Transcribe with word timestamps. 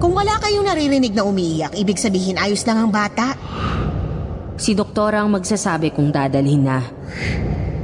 Kung 0.00 0.16
wala 0.16 0.40
kayong 0.40 0.64
naririnig 0.64 1.12
na 1.12 1.28
umiiyak, 1.28 1.76
ibig 1.76 2.00
sabihin 2.00 2.40
ayos 2.40 2.64
lang 2.64 2.80
ang 2.80 2.88
bata. 2.88 3.36
Si 4.56 4.72
doktor 4.72 5.12
ang 5.12 5.28
magsasabi 5.28 5.92
kung 5.92 6.08
dadalhin 6.08 6.64
na. 6.64 6.80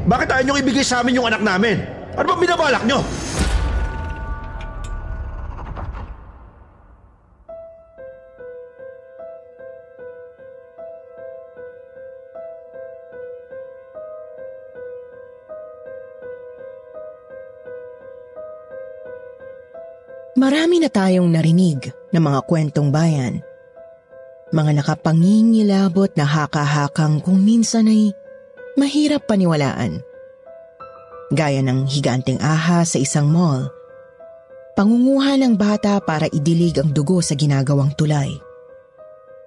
Bakit 0.09 0.29
ayaw 0.33 0.45
niyong 0.49 0.61
ibigay 0.65 0.81
sa 0.81 1.05
amin 1.05 1.21
yung 1.21 1.29
anak 1.29 1.45
namin? 1.45 1.77
Ano 2.17 2.25
bang 2.33 2.41
binabalak 2.41 2.83
niyo? 2.89 3.05
Marami 20.37 20.85
na 20.85 20.93
tayong 20.93 21.33
narinig 21.33 21.89
ng 22.13 22.21
mga 22.21 22.45
kwentong 22.45 22.93
bayan. 22.93 23.41
Mga 24.53 24.85
nakapangingilabot 24.85 26.13
na 26.13 26.29
haka-hakang 26.29 27.25
kung 27.25 27.41
minsan 27.41 27.89
ay 27.89 28.13
mahirap 28.77 29.25
paniwalaan. 29.25 30.05
Gaya 31.33 31.65
ng 31.65 31.89
higanteng 31.89 32.37
aha 32.37 32.85
sa 32.85 33.01
isang 33.01 33.33
mall. 33.33 33.73
Pangunguha 34.77 35.41
ng 35.41 35.57
bata 35.57 35.97
para 36.05 36.29
idilig 36.29 36.85
ang 36.85 36.93
dugo 36.93 37.25
sa 37.25 37.33
ginagawang 37.33 37.97
tulay. 37.97 38.37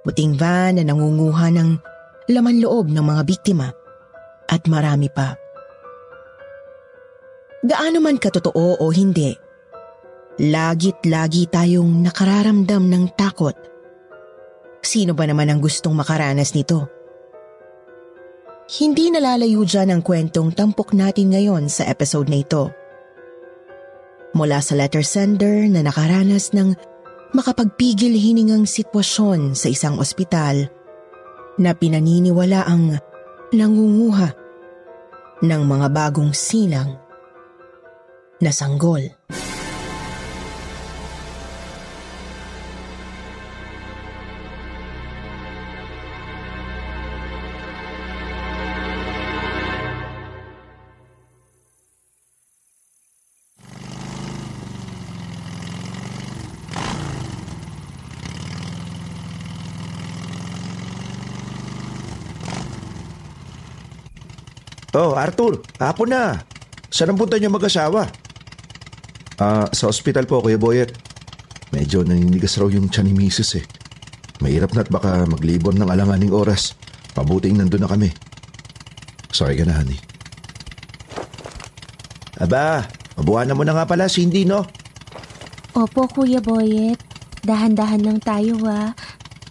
Puting 0.02 0.42
van 0.42 0.82
na 0.82 0.84
nangunguha 0.90 1.54
ng 1.54 1.70
laman 2.34 2.58
loob 2.66 2.90
ng 2.90 3.06
mga 3.06 3.22
biktima. 3.30 3.70
At 4.50 4.66
marami 4.66 5.06
pa. 5.14 5.38
Gaano 7.62 8.02
man 8.02 8.18
katotoo 8.18 8.82
o 8.82 8.90
hindi, 8.90 9.38
Lagit 10.40 11.04
lagi 11.04 11.52
tayong 11.52 12.00
nakararamdam 12.00 12.88
ng 12.88 13.12
takot. 13.20 13.52
Sino 14.80 15.12
ba 15.12 15.28
naman 15.28 15.52
ang 15.52 15.60
gustong 15.60 15.92
makaranas 15.92 16.56
nito? 16.56 16.88
Hindi 18.72 19.12
nalalayo 19.12 19.68
dyan 19.68 19.92
ang 19.92 20.00
kwentong 20.00 20.56
tampok 20.56 20.96
natin 20.96 21.36
ngayon 21.36 21.68
sa 21.68 21.84
episode 21.92 22.32
na 22.32 22.40
ito. 22.40 22.72
Mula 24.32 24.64
sa 24.64 24.80
letter 24.80 25.04
sender 25.04 25.68
na 25.68 25.84
nakaranas 25.84 26.56
ng 26.56 26.72
makapagpigil 27.36 28.16
hiningang 28.16 28.64
sitwasyon 28.64 29.60
sa 29.60 29.68
isang 29.68 30.00
ospital 30.00 30.72
na 31.60 31.76
pinaniniwala 31.76 32.64
ang 32.64 32.96
nangunguha 33.52 34.32
ng 35.44 35.62
mga 35.68 35.88
bagong 35.92 36.32
silang 36.32 36.96
na 38.40 38.56
sanggol. 38.56 39.04
Oh, 65.00 65.16
Arthur, 65.16 65.64
hapon 65.80 66.12
na. 66.12 66.44
Saan 66.92 67.16
ang 67.16 67.20
punta 67.20 67.40
niyo 67.40 67.48
mag-asawa? 67.48 68.12
Ah, 69.40 69.72
sa 69.72 69.88
ospital 69.88 70.28
po, 70.28 70.44
Kuya 70.44 70.60
Boyet. 70.60 70.92
Medyo 71.72 72.04
naninigas 72.04 72.60
raw 72.60 72.68
yung 72.68 72.92
tiyan 72.92 73.08
ni 73.08 73.14
Mrs. 73.16 73.64
eh. 73.64 73.66
Mahirap 74.44 74.76
na't 74.76 74.92
baka 74.92 75.24
maglibon 75.24 75.80
ng 75.80 75.88
alanganing 75.88 76.36
oras. 76.36 76.76
Pabuting 77.16 77.56
nandun 77.56 77.88
na 77.88 77.88
kami. 77.88 78.12
Sorry 79.32 79.56
ka 79.56 79.64
na, 79.64 79.80
honey. 79.80 79.96
Aba, 82.36 82.84
mabuhanan 83.16 83.56
mo 83.56 83.64
na 83.64 83.80
nga 83.80 83.88
pala, 83.88 84.12
Cindy, 84.12 84.44
no? 84.44 84.68
Opo, 85.80 86.12
Kuya 86.12 86.44
Boyet. 86.44 87.00
Dahan-dahan 87.48 88.04
lang 88.04 88.20
tayo 88.20 88.60
ha. 88.68 88.92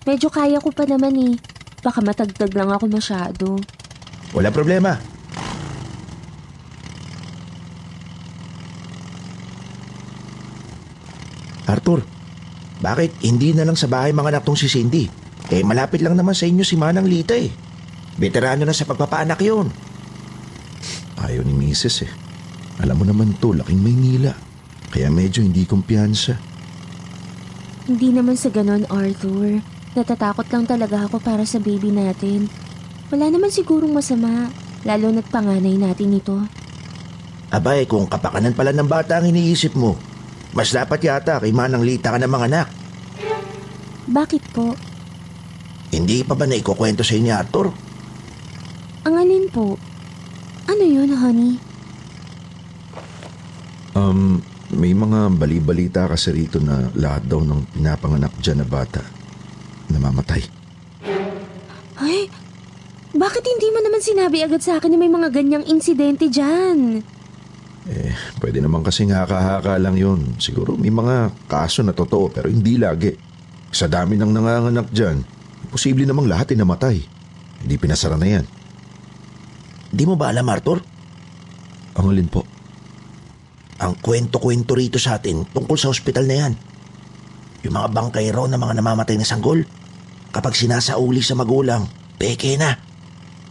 Medyo 0.04 0.28
kaya 0.28 0.60
ko 0.60 0.68
pa 0.68 0.84
naman 0.84 1.16
eh. 1.16 1.34
Baka 1.80 2.04
matagdag 2.04 2.52
lang 2.52 2.68
ako 2.68 2.84
masyado. 2.84 3.56
Wala 4.36 4.52
problema. 4.52 5.07
Arthur, 11.88 12.04
bakit 12.84 13.16
hindi 13.24 13.56
na 13.56 13.64
lang 13.64 13.72
sa 13.72 13.88
bahay 13.88 14.12
mga 14.12 14.36
anak 14.36 14.44
tong 14.44 14.60
si 14.60 14.68
Cindy? 14.68 15.08
Eh 15.48 15.64
malapit 15.64 16.04
lang 16.04 16.20
naman 16.20 16.36
sa 16.36 16.44
inyo 16.44 16.60
si 16.60 16.76
Manang 16.76 17.08
Lita 17.08 17.32
eh. 17.32 17.48
Veterano 18.20 18.68
na 18.68 18.76
sa 18.76 18.84
pagpapaanak 18.84 19.40
yun. 19.40 19.72
Ayaw 21.16 21.40
ni 21.48 21.56
Mrs. 21.56 22.04
eh. 22.04 22.12
Alam 22.84 23.00
mo 23.00 23.04
naman 23.08 23.32
to, 23.40 23.56
laking 23.56 23.80
Maynila. 23.80 24.36
Kaya 24.92 25.08
medyo 25.08 25.40
hindi 25.40 25.64
kumpiyansa. 25.64 26.36
Hindi 27.88 28.12
naman 28.12 28.36
sa 28.36 28.52
ganon, 28.52 28.84
Arthur. 28.92 29.64
Natatakot 29.96 30.44
lang 30.52 30.68
talaga 30.68 31.08
ako 31.08 31.24
para 31.24 31.48
sa 31.48 31.56
baby 31.56 31.88
natin. 31.88 32.52
Wala 33.08 33.32
naman 33.32 33.48
sigurong 33.48 33.96
masama, 33.96 34.52
lalo 34.84 35.08
na't 35.08 35.26
panganay 35.32 35.80
natin 35.80 36.20
ito. 36.20 36.36
Abay, 37.48 37.88
kung 37.88 38.04
kapakanan 38.04 38.52
pala 38.52 38.76
ng 38.76 38.84
bata 38.84 39.16
ang 39.16 39.32
iniisip 39.32 39.72
mo, 39.72 39.96
mas 40.52 40.72
dapat 40.72 41.00
yata 41.04 41.40
kay 41.40 41.52
Manang 41.52 41.84
Lita 41.84 42.12
ka 42.12 42.18
ng 42.18 42.30
mga 42.30 42.46
anak. 42.48 42.68
Bakit 44.08 44.42
po? 44.56 44.72
Hindi 45.92 46.24
pa 46.24 46.36
ba 46.36 46.44
na 46.48 46.56
ikukwento 46.56 47.04
sa 47.04 47.16
inyo, 47.16 47.32
Arthur? 47.32 47.66
Ang 49.04 49.14
alin 49.16 49.46
po? 49.48 49.76
Ano 50.68 50.84
yun, 50.84 51.12
honey? 51.16 51.56
Um, 53.96 54.40
may 54.72 54.92
mga 54.92 55.32
bali-balita 55.36 56.08
kasi 56.08 56.32
rito 56.32 56.60
na 56.60 56.92
lahat 56.92 57.24
daw 57.24 57.40
ng 57.40 57.72
pinapanganak 57.72 58.32
dyan 58.40 58.60
na 58.62 58.68
bata 58.68 59.00
namamatay. 59.88 60.44
Ay, 61.98 62.28
bakit 63.16 63.42
hindi 63.42 63.68
mo 63.72 63.80
naman 63.80 64.04
sinabi 64.04 64.44
agad 64.44 64.60
sa 64.60 64.76
akin 64.78 64.92
na 64.92 65.00
may 65.00 65.10
mga 65.10 65.32
ganyang 65.32 65.64
insidente 65.66 66.28
dyan? 66.28 67.02
Eh, 67.88 68.12
pwede 68.44 68.60
naman 68.60 68.84
kasi 68.84 69.08
haka-haka 69.08 69.80
lang 69.80 69.96
yun. 69.96 70.36
Siguro 70.36 70.76
may 70.76 70.92
mga 70.92 71.32
kaso 71.48 71.80
na 71.80 71.96
totoo 71.96 72.28
pero 72.28 72.52
hindi 72.52 72.76
lagi. 72.76 73.16
Sa 73.72 73.88
dami 73.88 74.16
ng 74.16 74.32
nanganganak 74.32 74.92
dyan, 74.92 75.24
posible 75.72 76.04
namang 76.04 76.28
lahat 76.28 76.52
ay 76.52 76.58
namatay. 76.60 76.96
Hindi 77.64 77.74
pinasara 77.80 78.20
na 78.20 78.28
yan. 78.28 78.44
Di 79.88 80.04
mo 80.04 80.20
ba 80.20 80.28
alam, 80.28 80.44
Arthur? 80.52 80.84
Ang 81.96 82.12
alin 82.12 82.28
po? 82.28 82.44
Ang 83.80 83.96
kwento-kwento 84.04 84.76
rito 84.76 85.00
sa 85.00 85.16
atin 85.16 85.48
tungkol 85.48 85.80
sa 85.80 85.88
ospital 85.88 86.28
na 86.28 86.36
yan. 86.36 86.52
Yung 87.64 87.74
mga 87.74 87.88
bangkay 87.90 88.28
raw 88.30 88.44
na 88.44 88.60
mga 88.60 88.84
namamatay 88.84 89.16
na 89.16 89.26
sanggol. 89.26 89.64
Kapag 90.28 90.52
sinasauli 90.52 91.24
sa 91.24 91.34
magulang, 91.34 91.88
peke 92.20 92.54
na. 92.60 92.76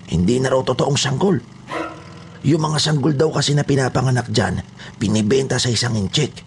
Hindi 0.07 0.37
na 0.39 0.53
raw 0.53 0.61
totoong 0.61 0.95
sanggol. 0.95 1.41
Yung 2.45 2.61
mga 2.61 2.77
sanggol 2.77 3.17
daw 3.17 3.33
kasi 3.33 3.57
na 3.57 3.65
pinapanganak 3.65 4.29
dyan, 4.29 4.61
pinibenta 5.01 5.57
sa 5.57 5.71
isang 5.73 5.97
inchik. 5.97 6.45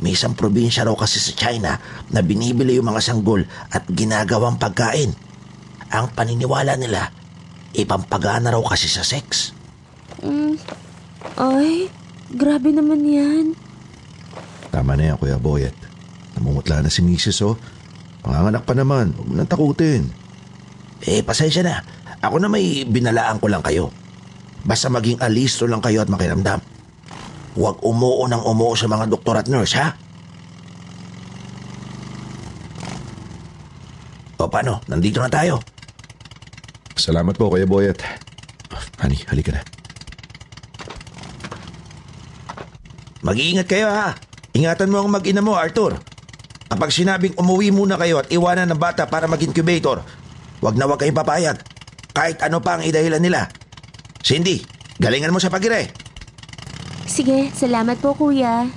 May 0.00 0.16
isang 0.16 0.32
probinsya 0.32 0.88
raw 0.88 0.96
kasi 0.96 1.20
sa 1.20 1.36
China 1.36 1.76
na 2.08 2.20
binibili 2.24 2.80
yung 2.80 2.88
mga 2.88 3.04
sanggol 3.04 3.44
at 3.68 3.84
ginagawang 3.92 4.56
pagkain. 4.56 5.12
Ang 5.92 6.06
paniniwala 6.16 6.80
nila, 6.80 7.12
ipampagana 7.76 8.48
raw 8.48 8.62
kasi 8.64 8.88
sa 8.88 9.04
sex. 9.04 9.52
Mm, 10.24 10.56
ay, 11.36 11.92
grabe 12.32 12.72
naman 12.72 13.04
yan. 13.04 13.46
Tama 14.72 14.96
na 14.96 15.12
yan, 15.12 15.16
Kuya 15.20 15.36
Boyet. 15.36 15.76
Namumutla 16.38 16.80
na 16.80 16.88
si 16.88 17.04
Mrs. 17.04 17.44
oh. 17.44 17.60
Panganganak 18.24 18.64
pa 18.64 18.72
naman, 18.72 19.12
huwag 19.16 19.26
mo 19.28 19.34
nang 19.36 19.50
takutin. 19.50 20.08
Eh, 21.04 21.20
pasensya 21.24 21.64
na. 21.64 21.76
Ako 22.20 22.40
na 22.40 22.52
may 22.52 22.84
binalaan 22.84 23.40
ko 23.40 23.48
lang 23.48 23.64
kayo. 23.64 23.92
Basta 24.64 24.92
maging 24.92 25.20
alisto 25.24 25.64
lang 25.64 25.80
kayo 25.80 26.04
at 26.04 26.12
makiramdam. 26.12 26.60
huwag 27.50 27.82
umuo 27.82 28.30
ng 28.30 28.42
umuo 28.46 28.78
sa 28.78 28.86
mga 28.86 29.10
doktor 29.10 29.42
at 29.42 29.50
nurse, 29.50 29.74
ha? 29.74 29.98
O 34.40 34.48
paano? 34.48 34.80
Nandito 34.88 35.20
na 35.20 35.28
tayo. 35.28 35.60
Salamat 36.96 37.36
po, 37.36 37.52
Kuya 37.52 37.68
Boyet. 37.68 38.00
Honey, 39.02 39.20
halika 39.28 39.52
na. 39.52 39.62
Mag-iingat 43.20 43.68
kayo 43.68 43.92
ha. 43.92 44.16
Ingatan 44.56 44.88
mo 44.88 45.04
ang 45.04 45.12
mag-ina 45.12 45.44
mo, 45.44 45.52
Arthur. 45.52 46.00
Kapag 46.70 46.88
sinabing 46.88 47.36
umuwi 47.36 47.68
muna 47.68 48.00
kayo 48.00 48.24
at 48.24 48.32
iwanan 48.32 48.72
ng 48.72 48.80
bata 48.80 49.04
para 49.04 49.28
mag-incubator, 49.28 50.00
wag 50.64 50.76
na 50.78 50.88
wag 50.88 51.02
kayong 51.02 51.20
papayag. 51.20 51.58
Kahit 52.16 52.40
ano 52.40 52.64
pa 52.64 52.80
ang 52.80 52.82
idahilan 52.86 53.20
nila. 53.20 53.52
Cindy, 54.20 54.62
galingan 55.00 55.32
mo 55.32 55.40
sa 55.40 55.48
pagire. 55.48 55.90
Sige, 57.08 57.50
salamat 57.50 57.98
po 57.98 58.14
kuya. 58.14 58.68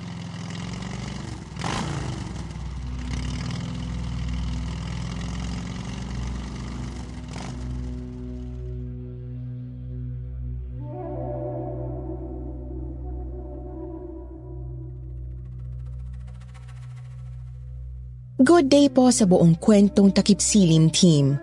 Good 18.44 18.68
day 18.68 18.92
po 18.92 19.08
sa 19.08 19.24
buong 19.24 19.56
kwentong 19.56 20.12
takip 20.12 20.44
silim 20.44 20.92
team. 20.92 21.40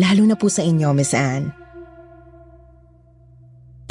Lalo 0.00 0.24
na 0.24 0.32
po 0.32 0.48
sa 0.48 0.64
inyo, 0.64 0.96
Miss 0.96 1.12
Anne. 1.12 1.67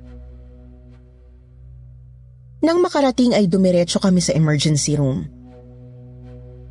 Nang 2.61 2.83
makarating 2.83 3.37
ay 3.37 3.47
dumiretso 3.47 4.01
kami 4.01 4.19
sa 4.19 4.35
emergency 4.35 4.97
room. 4.97 5.29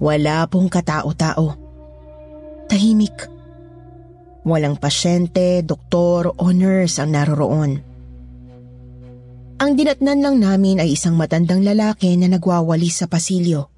Wala 0.03 0.45
pong 0.51 0.69
katao-tao. 0.69 1.70
Tahimik. 2.71 3.27
Walang 4.47 4.79
pasyente, 4.79 5.67
doktor 5.67 6.31
o 6.39 6.55
nurse 6.55 7.03
ang 7.03 7.11
naroroon. 7.11 7.83
Ang 9.59 9.71
dinatnan 9.75 10.23
lang 10.23 10.37
namin 10.39 10.79
ay 10.79 10.95
isang 10.95 11.19
matandang 11.19 11.67
lalaki 11.67 12.15
na 12.15 12.31
nagwawali 12.31 12.87
sa 12.87 13.11
pasilyo. 13.11 13.70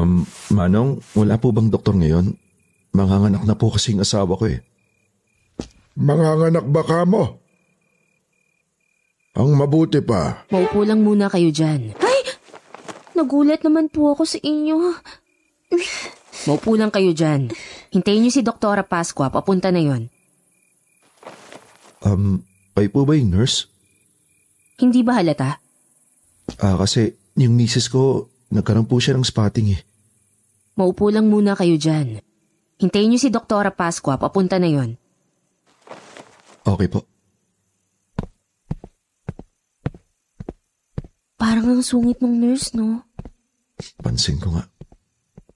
Um, 0.00 0.24
Manong, 0.48 1.04
wala 1.12 1.36
po 1.36 1.52
bang 1.52 1.68
doktor 1.68 1.92
ngayon? 1.92 2.32
Manganganak 2.96 3.44
na 3.44 3.52
po 3.52 3.68
kasing 3.68 4.00
asawa 4.00 4.32
ko 4.40 4.48
eh. 4.48 4.64
Manganganak 6.00 6.64
ba 6.64 6.80
ka 6.80 7.04
mo? 7.04 7.36
Ang 9.36 9.54
mabuti 9.54 10.00
pa, 10.00 10.48
Maupo 10.50 10.82
lang 10.82 11.04
muna 11.04 11.28
kayo 11.28 11.52
dyan. 11.52 11.94
Nagulat 13.14 13.60
naman 13.60 13.92
po 13.92 14.16
ako 14.16 14.24
sa 14.24 14.40
inyo. 14.40 14.96
Maupo 16.48 16.72
lang 16.80 16.88
kayo 16.88 17.12
dyan. 17.12 17.52
Hintayin 17.92 18.24
niyo 18.24 18.32
si 18.32 18.40
Doktora 18.40 18.80
Pasqua, 18.80 19.28
papunta 19.28 19.68
na 19.68 19.84
yon. 19.84 20.08
Um, 22.00 22.40
kayo 22.72 22.88
po 22.88 23.04
ba 23.04 23.12
yung 23.12 23.36
nurse? 23.36 23.68
Hindi 24.80 25.04
ba 25.04 25.20
halata? 25.20 25.60
Ah, 26.56 26.80
kasi 26.80 27.12
yung 27.36 27.52
misis 27.54 27.92
ko, 27.92 28.32
nagkaroon 28.48 28.88
po 28.88 28.96
siya 28.96 29.14
ng 29.14 29.28
spotting 29.28 29.76
eh. 29.76 29.80
Maupo 30.80 31.12
lang 31.12 31.28
muna 31.28 31.52
kayo 31.52 31.76
dyan. 31.76 32.24
Hintayin 32.80 33.12
niyo 33.12 33.20
si 33.20 33.28
Doktora 33.28 33.68
Pasqua, 33.68 34.16
papunta 34.16 34.56
na 34.56 34.72
yon. 34.72 34.96
Okay 36.64 36.88
po. 36.88 37.04
Parang 41.36 41.68
ang 41.68 41.84
sungit 41.84 42.24
ng 42.24 42.32
nurse, 42.32 42.72
no? 42.72 43.04
Pansin 44.00 44.40
ko 44.40 44.56
nga. 44.56 44.64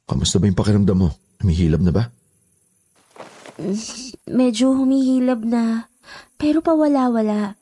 Kamusta 0.04 0.36
ba 0.36 0.44
yung 0.44 0.60
pakiramdam 0.60 0.98
mo? 1.00 1.08
Humihilab 1.40 1.80
na 1.80 1.92
ba? 1.96 2.04
Medyo 4.28 4.76
humihilab 4.76 5.40
na. 5.40 5.88
Pero 6.36 6.60
pawala-wala. 6.60 7.56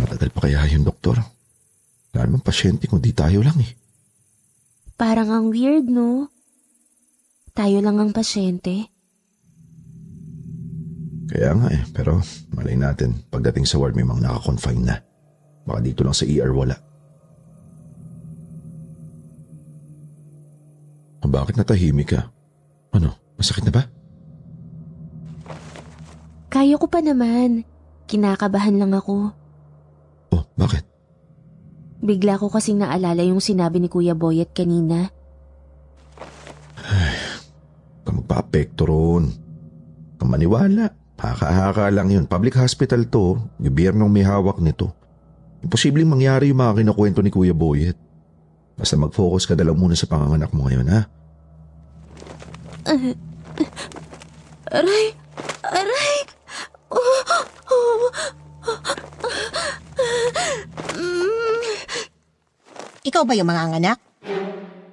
Matagal 0.00 0.32
pa 0.32 0.48
kaya 0.48 0.64
yung 0.72 0.88
doktor? 0.88 1.20
Wala 2.16 2.24
namang 2.24 2.40
pasyente 2.40 2.88
kung 2.88 3.04
di 3.04 3.12
tayo 3.12 3.44
lang 3.44 3.60
eh. 3.60 3.81
Parang 4.96 5.28
ang 5.32 5.46
weird, 5.50 5.88
no? 5.88 6.28
Tayo 7.52 7.84
lang 7.84 8.00
ang 8.00 8.10
pasyente. 8.16 8.88
Kaya 11.32 11.56
nga 11.56 11.68
eh, 11.72 11.82
pero 11.96 12.20
malay 12.52 12.76
natin, 12.76 13.16
pagdating 13.32 13.64
sa 13.64 13.80
ward 13.80 13.96
may 13.96 14.04
mga 14.04 14.20
nakakonfine 14.20 14.84
na. 14.84 14.96
Baka 15.64 15.80
dito 15.80 16.04
lang 16.04 16.12
sa 16.12 16.28
ER 16.28 16.52
wala. 16.52 16.76
O 21.22 21.30
bakit 21.30 21.56
natahimik 21.56 22.12
ka? 22.12 22.28
Ano, 22.92 23.16
masakit 23.40 23.64
na 23.64 23.72
ba? 23.72 23.82
Kaya 26.52 26.76
ko 26.76 26.84
pa 26.84 27.00
naman. 27.00 27.64
Kinakabahan 28.04 28.76
lang 28.76 28.92
ako. 28.92 29.32
Oh, 30.36 30.44
bakit? 30.60 30.84
Bigla 32.02 32.36
ko 32.36 32.50
kasing 32.50 32.82
naalala 32.82 33.22
yung 33.22 33.38
sinabi 33.38 33.78
ni 33.78 33.86
Kuya 33.86 34.18
Boyet 34.18 34.50
kanina. 34.50 35.14
nagpa-apekto 38.32 38.88
roon. 38.88 39.28
Kung 40.16 40.30
maniwala, 40.32 40.88
haka-haka 41.20 41.92
lang 41.92 42.08
yun. 42.08 42.24
Public 42.24 42.56
hospital 42.56 43.04
to, 43.12 43.36
gobyernong 43.60 44.08
may 44.08 44.24
hawak 44.24 44.56
nito. 44.64 44.88
Imposibleng 45.60 46.08
mangyari 46.08 46.48
yung 46.48 46.64
mga 46.64 46.80
kinukwento 46.80 47.20
ni 47.20 47.28
Kuya 47.28 47.52
Boyet. 47.52 48.00
Basta 48.72 48.96
mag-focus 48.96 49.44
ka 49.44 49.52
na 49.52 49.68
lang 49.68 49.76
muna 49.76 49.92
sa 49.92 50.08
panganganak 50.08 50.50
mo 50.56 50.64
ngayon, 50.66 50.88
ha? 50.88 51.00
Aray! 54.72 55.06
Aray! 55.68 56.01
Ikaw 63.12 63.28
ba 63.28 63.36
yung 63.36 63.52
mga 63.52 63.76
anak? 63.76 63.98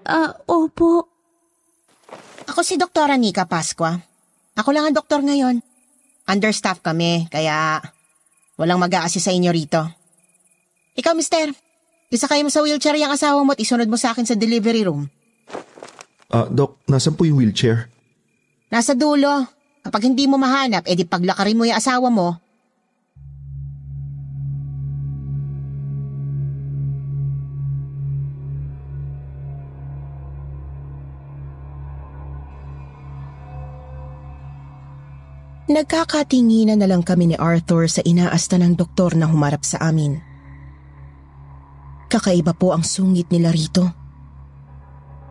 Ah, 0.03 0.35
opo. 0.43 1.07
Ako 2.51 2.59
si 2.67 2.75
Doktora 2.75 3.15
Nika 3.15 3.47
Pasqua. 3.47 3.95
Ako 4.59 4.75
lang 4.75 4.91
ang 4.91 4.95
doktor 4.99 5.23
ngayon. 5.23 5.63
Understaff 6.27 6.83
kami, 6.83 7.31
kaya 7.31 7.79
walang 8.59 8.75
mag 8.75 8.91
sa 8.91 9.31
inyo 9.31 9.55
rito. 9.55 9.79
Ikaw, 10.99 11.15
mister. 11.15 11.47
Isakay 12.11 12.43
mo 12.43 12.51
sa 12.51 12.59
wheelchair 12.59 12.99
yung 12.99 13.15
asawa 13.15 13.39
mo 13.39 13.55
at 13.55 13.63
isunod 13.63 13.87
mo 13.87 13.95
sa 13.95 14.11
akin 14.11 14.27
sa 14.27 14.35
delivery 14.35 14.83
room. 14.83 15.07
Ah, 16.27 16.51
Dok, 16.51 16.91
nasan 16.91 17.15
po 17.15 17.23
yung 17.23 17.39
wheelchair? 17.39 17.87
Nasa 18.67 18.99
dulo. 18.99 19.47
Kapag 19.79 20.11
hindi 20.11 20.27
mo 20.27 20.35
mahanap, 20.35 20.83
edi 20.91 21.07
paglakarin 21.07 21.55
mo 21.55 21.63
yung 21.63 21.79
asawa 21.79 22.11
mo. 22.11 22.35
Nagkakatinginan 35.69 36.81
na 36.81 36.89
lang 36.89 37.05
kami 37.05 37.29
ni 37.29 37.37
Arthur 37.37 37.85
sa 37.85 38.01
inaasta 38.01 38.57
ng 38.57 38.73
doktor 38.73 39.13
na 39.13 39.29
humarap 39.29 39.61
sa 39.61 39.77
amin. 39.85 40.17
Kakaiba 42.09 42.57
po 42.57 42.73
ang 42.73 42.81
sungit 42.81 43.29
nila 43.29 43.53
rito. 43.53 43.85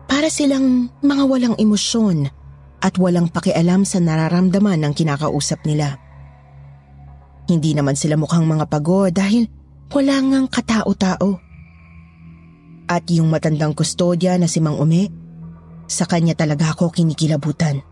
Para 0.07 0.31
silang 0.31 0.95
mga 1.03 1.23
walang 1.27 1.55
emosyon 1.59 2.31
at 2.79 2.95
walang 2.95 3.27
pakialam 3.27 3.83
sa 3.83 3.99
nararamdaman 3.99 4.79
ng 4.79 4.93
kinakausap 4.95 5.59
nila. 5.67 5.99
Hindi 7.51 7.75
naman 7.75 7.99
sila 7.99 8.15
mukhang 8.15 8.47
mga 8.47 8.71
pagod 8.71 9.11
dahil 9.11 9.43
wala 9.91 10.15
ngang 10.23 10.47
katao-tao. 10.47 11.35
At 12.87 13.03
yung 13.11 13.27
matandang 13.27 13.75
kustodya 13.75 14.39
na 14.39 14.47
si 14.47 14.63
Mang 14.63 14.79
Ume, 14.79 15.11
sa 15.83 16.07
kanya 16.07 16.31
talaga 16.31 16.71
ako 16.71 16.95
kinikilabutan. 16.95 17.88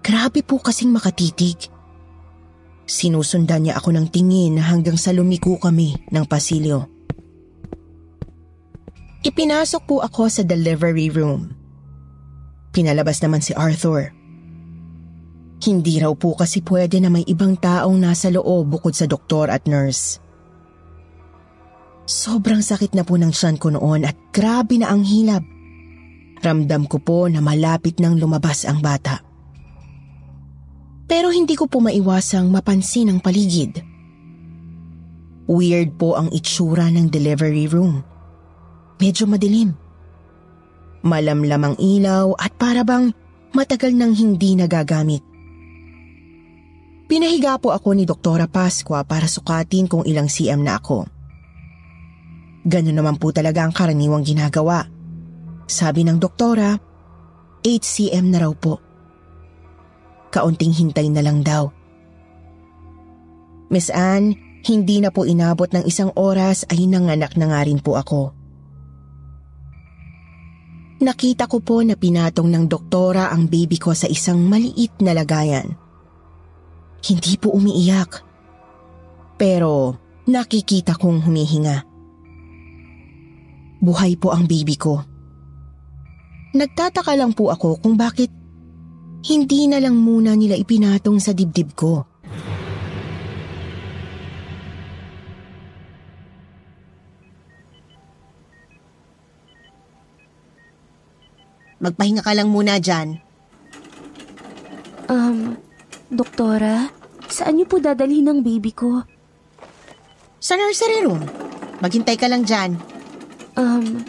Grabe 0.00 0.40
po 0.40 0.56
kasing 0.56 0.92
makatitig. 0.96 1.68
Sinusundan 2.88 3.68
niya 3.68 3.78
ako 3.78 3.94
ng 3.94 4.06
tingin 4.10 4.58
hanggang 4.58 4.98
sa 4.98 5.14
lumiko 5.14 5.60
kami 5.60 5.94
ng 6.10 6.24
pasilyo. 6.26 6.88
Ipinasok 9.20 9.82
po 9.84 9.96
ako 10.00 10.32
sa 10.32 10.42
delivery 10.42 11.12
room. 11.12 11.52
Pinalabas 12.72 13.20
naman 13.20 13.44
si 13.44 13.52
Arthur. 13.52 14.10
Hindi 15.60 16.00
raw 16.00 16.16
po 16.16 16.32
kasi 16.32 16.64
pwede 16.64 16.96
na 17.04 17.12
may 17.12 17.22
ibang 17.28 17.60
taong 17.60 18.00
nasa 18.00 18.32
loob 18.32 18.80
bukod 18.80 18.96
sa 18.96 19.04
doktor 19.04 19.52
at 19.52 19.68
nurse. 19.68 20.16
Sobrang 22.08 22.64
sakit 22.64 22.96
na 22.96 23.04
po 23.04 23.20
ng 23.20 23.30
tiyan 23.30 23.60
ko 23.60 23.70
noon 23.70 24.08
at 24.08 24.16
grabe 24.32 24.80
na 24.80 24.88
ang 24.88 25.04
hilab. 25.04 25.44
Ramdam 26.40 26.88
ko 26.88 26.98
po 26.98 27.28
na 27.28 27.44
malapit 27.44 28.00
nang 28.00 28.16
lumabas 28.16 28.64
ang 28.64 28.80
bata. 28.80 29.29
Pero 31.10 31.34
hindi 31.34 31.58
ko 31.58 31.66
po 31.66 31.82
maiwasang 31.82 32.46
mapansin 32.54 33.10
ang 33.10 33.18
paligid. 33.18 33.82
Weird 35.50 35.98
po 35.98 36.14
ang 36.14 36.30
itsura 36.30 36.86
ng 36.86 37.10
delivery 37.10 37.66
room. 37.66 38.06
Medyo 39.02 39.26
madilim. 39.26 39.74
Malamlam 41.02 41.62
ang 41.66 41.76
ilaw 41.82 42.38
at 42.38 42.54
para 42.54 42.86
bang 42.86 43.10
matagal 43.50 43.90
nang 43.90 44.14
hindi 44.14 44.54
nagagamit. 44.54 45.26
Pinahiga 47.10 47.58
po 47.58 47.74
ako 47.74 47.90
ni 47.98 48.06
Doktora 48.06 48.46
Pasqua 48.46 49.02
para 49.02 49.26
sukatin 49.26 49.90
kung 49.90 50.06
ilang 50.06 50.30
CM 50.30 50.62
na 50.62 50.78
ako. 50.78 51.10
Ganun 52.62 52.94
naman 52.94 53.18
po 53.18 53.34
talaga 53.34 53.66
ang 53.66 53.74
karaniwang 53.74 54.22
ginagawa. 54.22 54.86
Sabi 55.66 56.06
ng 56.06 56.22
doktora, 56.22 56.78
8 57.66 57.66
cm 57.82 58.30
na 58.30 58.46
raw 58.46 58.52
po. 58.54 58.89
Kaunting 60.30 60.70
hintay 60.70 61.10
na 61.10 61.22
lang 61.26 61.42
daw. 61.42 61.70
Miss 63.70 63.90
Anne, 63.90 64.34
hindi 64.66 64.98
na 64.98 65.14
po 65.14 65.26
inabot 65.26 65.70
ng 65.70 65.86
isang 65.86 66.10
oras 66.18 66.66
ay 66.70 66.86
nanganak 66.90 67.38
na 67.38 67.50
nga 67.50 67.60
rin 67.62 67.78
po 67.78 67.94
ako. 67.98 68.34
Nakita 71.00 71.48
ko 71.48 71.64
po 71.64 71.80
na 71.80 71.96
pinatong 71.96 72.52
ng 72.52 72.64
doktora 72.68 73.32
ang 73.32 73.48
baby 73.48 73.80
ko 73.80 73.96
sa 73.96 74.04
isang 74.04 74.44
maliit 74.44 75.00
na 75.00 75.16
lagayan. 75.16 75.72
Hindi 77.00 77.40
po 77.40 77.56
umiiyak. 77.56 78.20
Pero 79.40 79.96
nakikita 80.28 81.00
kong 81.00 81.24
humihinga. 81.24 81.88
Buhay 83.80 84.20
po 84.20 84.36
ang 84.36 84.44
baby 84.44 84.76
ko. 84.76 85.00
Nagtataka 86.52 87.16
lang 87.16 87.32
po 87.32 87.48
ako 87.48 87.80
kung 87.80 87.96
bakit 87.96 88.28
hindi 89.20 89.68
na 89.68 89.76
lang 89.76 90.00
muna 90.00 90.32
nila 90.32 90.56
ipinatong 90.56 91.20
sa 91.20 91.36
dibdib 91.36 91.76
ko. 91.76 92.08
Magpahinga 101.80 102.20
ka 102.20 102.36
lang 102.36 102.52
muna 102.52 102.76
dyan. 102.76 103.16
Um, 105.08 105.56
doktora, 106.12 106.92
saan 107.24 107.56
niyo 107.56 107.72
po 107.72 107.80
dadalhin 107.80 108.28
ang 108.28 108.40
baby 108.44 108.68
ko? 108.68 109.00
Sa 110.44 110.60
nursery 110.60 111.08
room. 111.08 111.24
Maghintay 111.80 112.20
ka 112.20 112.28
lang 112.28 112.44
dyan. 112.44 112.76
Um, 113.56 114.04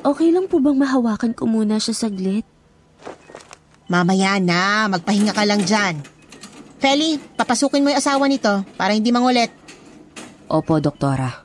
okay 0.00 0.32
lang 0.32 0.48
po 0.48 0.64
bang 0.64 0.80
mahawakan 0.80 1.36
ko 1.36 1.44
muna 1.44 1.76
siya 1.76 2.08
saglit? 2.08 2.53
Mamaya 3.84 4.40
na, 4.40 4.88
magpahinga 4.88 5.36
ka 5.36 5.44
lang 5.44 5.60
dyan. 5.60 6.00
Feli, 6.80 7.20
papasukin 7.36 7.84
mo 7.84 7.92
yung 7.92 8.00
asawa 8.00 8.24
nito 8.28 8.64
para 8.80 8.96
hindi 8.96 9.12
mangulit. 9.12 9.52
Opo, 10.48 10.80
doktora. 10.80 11.44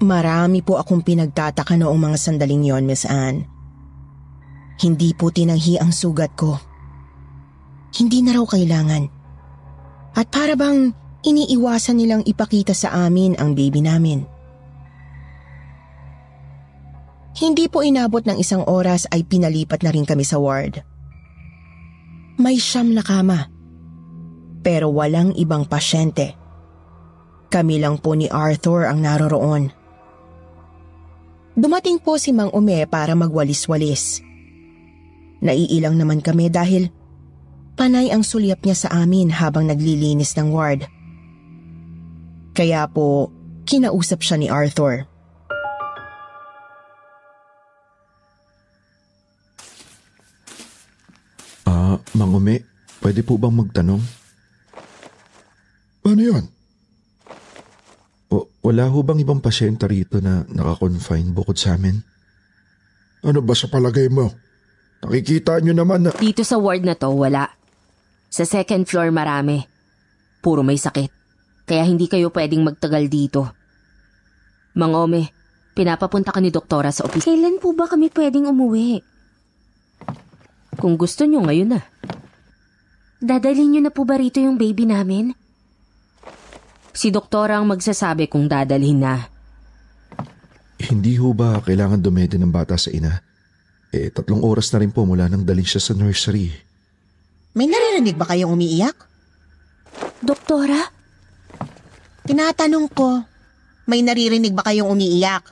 Marami 0.00 0.64
po 0.64 0.80
akong 0.80 1.04
pinagtataka 1.04 1.76
noong 1.76 2.00
mga 2.00 2.16
sandaling 2.16 2.64
yon, 2.64 2.88
Miss 2.88 3.04
Anne. 3.04 3.44
Hindi 4.80 5.12
po 5.12 5.28
tinanghi 5.28 5.76
ang 5.76 5.92
sugat 5.92 6.32
ko. 6.40 6.69
Hindi 7.90 8.22
na 8.22 8.38
raw 8.38 8.46
kailangan. 8.46 9.04
At 10.14 10.30
para 10.30 10.54
bang 10.54 10.94
iniiwasan 11.22 11.98
nilang 11.98 12.22
ipakita 12.26 12.74
sa 12.74 13.06
amin 13.06 13.38
ang 13.38 13.54
baby 13.54 13.82
namin. 13.82 14.26
Hindi 17.40 17.70
po 17.70 17.80
inabot 17.80 18.26
ng 18.26 18.36
isang 18.36 18.66
oras 18.66 19.06
ay 19.08 19.24
pinalipat 19.24 19.80
na 19.86 19.90
rin 19.94 20.04
kami 20.04 20.26
sa 20.26 20.36
ward. 20.36 20.82
May 22.36 22.58
siyam 22.58 22.92
na 22.92 23.00
kama. 23.00 23.48
Pero 24.60 24.92
walang 24.92 25.32
ibang 25.40 25.64
pasyente. 25.64 26.36
Kami 27.48 27.80
lang 27.80 27.98
po 27.98 28.12
ni 28.12 28.28
Arthur 28.28 28.86
ang 28.86 29.00
naroroon. 29.00 29.72
Dumating 31.56 31.98
po 31.98 32.20
si 32.20 32.30
Mang 32.30 32.52
Ume 32.54 32.86
para 32.86 33.16
magwalis-walis. 33.16 34.22
Naiilang 35.40 35.96
naman 35.96 36.20
kami 36.20 36.52
dahil 36.52 36.92
panay 37.80 38.12
ang 38.12 38.20
sulyap 38.20 38.60
niya 38.60 38.76
sa 38.76 38.88
amin 38.92 39.32
habang 39.32 39.64
naglilinis 39.64 40.36
ng 40.36 40.52
ward. 40.52 40.84
Kaya 42.52 42.84
po, 42.84 43.32
kinausap 43.64 44.20
siya 44.20 44.36
ni 44.36 44.52
Arthur. 44.52 45.08
Ah, 51.64 51.96
Mangumi, 52.12 52.60
pwede 53.00 53.24
po 53.24 53.40
bang 53.40 53.56
magtanong? 53.56 54.04
Ano 56.04 56.20
yun? 56.20 56.44
O, 58.28 58.44
wala 58.60 58.92
ho 58.92 59.00
bang 59.00 59.24
ibang 59.24 59.40
pasyente 59.40 59.88
rito 59.88 60.20
na 60.20 60.44
nakakonfine 60.52 61.32
bukod 61.32 61.56
sa 61.56 61.80
amin? 61.80 61.96
Ano 63.24 63.40
ba 63.40 63.56
sa 63.56 63.72
palagay 63.72 64.12
mo? 64.12 64.28
Nakikita 65.00 65.64
nyo 65.64 65.72
naman 65.72 66.04
na... 66.04 66.12
Dito 66.12 66.44
sa 66.44 66.60
ward 66.60 66.84
na 66.84 66.92
to, 66.92 67.08
wala. 67.16 67.59
Sa 68.30 68.46
second 68.46 68.86
floor 68.86 69.10
marami. 69.10 69.58
Puro 70.38 70.62
may 70.62 70.78
sakit. 70.78 71.10
Kaya 71.66 71.82
hindi 71.82 72.06
kayo 72.06 72.30
pwedeng 72.30 72.62
magtagal 72.62 73.10
dito. 73.10 73.50
Mang 74.78 74.94
Ome, 74.94 75.34
pinapapunta 75.74 76.30
ka 76.30 76.38
ni 76.38 76.54
doktora 76.54 76.94
sa 76.94 77.02
opisina. 77.02 77.34
Kailan 77.34 77.58
po 77.58 77.74
ba 77.74 77.90
kami 77.90 78.06
pwedeng 78.14 78.46
umuwi? 78.46 79.02
Kung 80.78 80.94
gusto 80.94 81.26
nyo 81.26 81.42
ngayon 81.42 81.74
na. 81.74 81.82
Dadalhin 83.20 83.74
niyo 83.74 83.82
na 83.82 83.92
po 83.92 84.06
ba 84.06 84.16
rito 84.16 84.38
yung 84.38 84.56
baby 84.56 84.86
namin? 84.86 85.34
Si 86.94 87.10
doktora 87.10 87.58
ang 87.58 87.66
magsasabi 87.66 88.30
kung 88.30 88.46
dadalhin 88.46 89.02
na. 89.02 89.26
Hindi 90.80 91.18
ho 91.20 91.34
ba 91.34 91.60
kailangan 91.60 92.00
dumede 92.00 92.38
ng 92.38 92.48
bata 92.48 92.78
sa 92.78 92.88
ina? 92.94 93.20
Eh, 93.90 94.08
tatlong 94.14 94.40
oras 94.46 94.70
na 94.70 94.80
rin 94.80 94.94
po 94.94 95.02
mula 95.02 95.26
nang 95.26 95.42
dalhin 95.42 95.66
siya 95.66 95.82
sa 95.82 95.92
nursery. 95.98 96.69
May 97.50 97.66
naririnig 97.66 98.14
ba 98.14 98.30
kayong 98.30 98.54
umiiyak? 98.54 98.94
Doktora? 100.22 100.78
Tinatanong 102.22 102.86
ko, 102.94 103.26
may 103.90 104.06
naririnig 104.06 104.54
ba 104.54 104.62
kayong 104.62 104.86
umiiyak? 104.86 105.50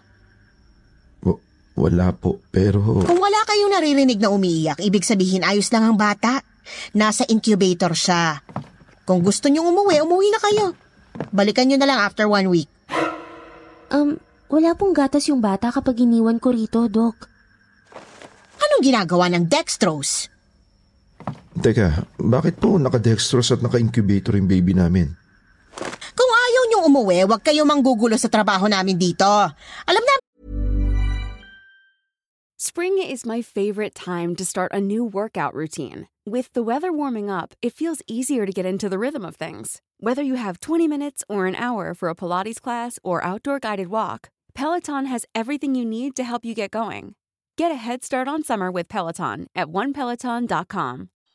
W- 1.26 1.42
wala 1.74 2.14
po, 2.14 2.38
pero... 2.54 3.02
Kung 3.02 3.18
wala 3.18 3.42
kayong 3.42 3.74
naririnig 3.74 4.22
na 4.22 4.30
umiiyak, 4.30 4.78
ibig 4.78 5.02
sabihin 5.02 5.42
ayos 5.42 5.66
lang 5.74 5.90
ang 5.90 5.98
bata. 5.98 6.38
Nasa 6.94 7.26
incubator 7.26 7.90
siya. 7.98 8.46
Kung 9.02 9.24
gusto 9.24 9.50
niyong 9.50 9.74
umuwi, 9.74 9.98
umuwi 9.98 10.28
na 10.30 10.38
kayo. 10.38 10.66
Balikan 11.34 11.66
niyo 11.66 11.82
na 11.82 11.88
lang 11.90 11.98
after 11.98 12.30
one 12.30 12.46
week. 12.46 12.70
Um, 13.90 14.22
wala 14.46 14.76
pong 14.78 14.94
gatas 14.94 15.26
yung 15.26 15.42
bata 15.42 15.74
kapag 15.74 15.98
iniwan 15.98 16.38
ko 16.38 16.54
rito, 16.54 16.86
Dok. 16.86 17.16
Anong 18.62 18.82
ginagawa 18.86 19.26
ng 19.34 19.50
dextrose? 19.50 20.30
Teka, 21.58 22.06
bakit 22.22 22.62
po 22.62 22.78
naka-dextrose 22.78 23.58
at 23.58 23.62
naka-incubator 23.64 24.38
yung 24.38 24.46
baby 24.46 24.78
namin? 24.78 25.18
Kung 26.14 26.30
ayaw 26.30 26.62
niyong 26.70 26.86
umuwi, 26.86 27.18
huwag 27.26 27.42
kayong 27.42 27.66
manggugulo 27.66 28.14
sa 28.14 28.30
trabaho 28.30 28.70
namin 28.70 28.94
dito. 28.94 29.26
Alam 29.86 30.04
na 30.06 30.14
Spring 32.58 32.98
is 32.98 33.26
my 33.26 33.42
favorite 33.42 33.94
time 33.94 34.34
to 34.34 34.44
start 34.44 34.70
a 34.74 34.82
new 34.82 35.02
workout 35.02 35.54
routine. 35.54 36.06
With 36.26 36.52
the 36.54 36.62
weather 36.62 36.92
warming 36.92 37.30
up, 37.30 37.54
it 37.62 37.72
feels 37.72 38.02
easier 38.06 38.46
to 38.46 38.52
get 38.52 38.66
into 38.66 38.90
the 38.90 38.98
rhythm 38.98 39.24
of 39.24 39.36
things. 39.36 39.80
Whether 39.98 40.22
you 40.22 40.34
have 40.34 40.60
20 40.60 40.86
minutes 40.86 41.24
or 41.28 41.46
an 41.46 41.54
hour 41.54 41.94
for 41.94 42.10
a 42.10 42.14
Pilates 42.14 42.60
class 42.60 42.98
or 43.02 43.24
outdoor 43.24 43.58
guided 43.58 43.88
walk, 43.88 44.30
Peloton 44.54 45.06
has 45.06 45.26
everything 45.34 45.74
you 45.74 45.86
need 45.86 46.14
to 46.18 46.26
help 46.26 46.44
you 46.44 46.54
get 46.54 46.70
going. 46.70 47.14
Get 47.56 47.70
a 47.70 47.78
head 47.78 48.04
start 48.04 48.28
on 48.28 48.42
summer 48.42 48.70
with 48.70 48.88
Peloton 48.88 49.46
at 49.54 49.68
onepeloton.com. 49.68 51.10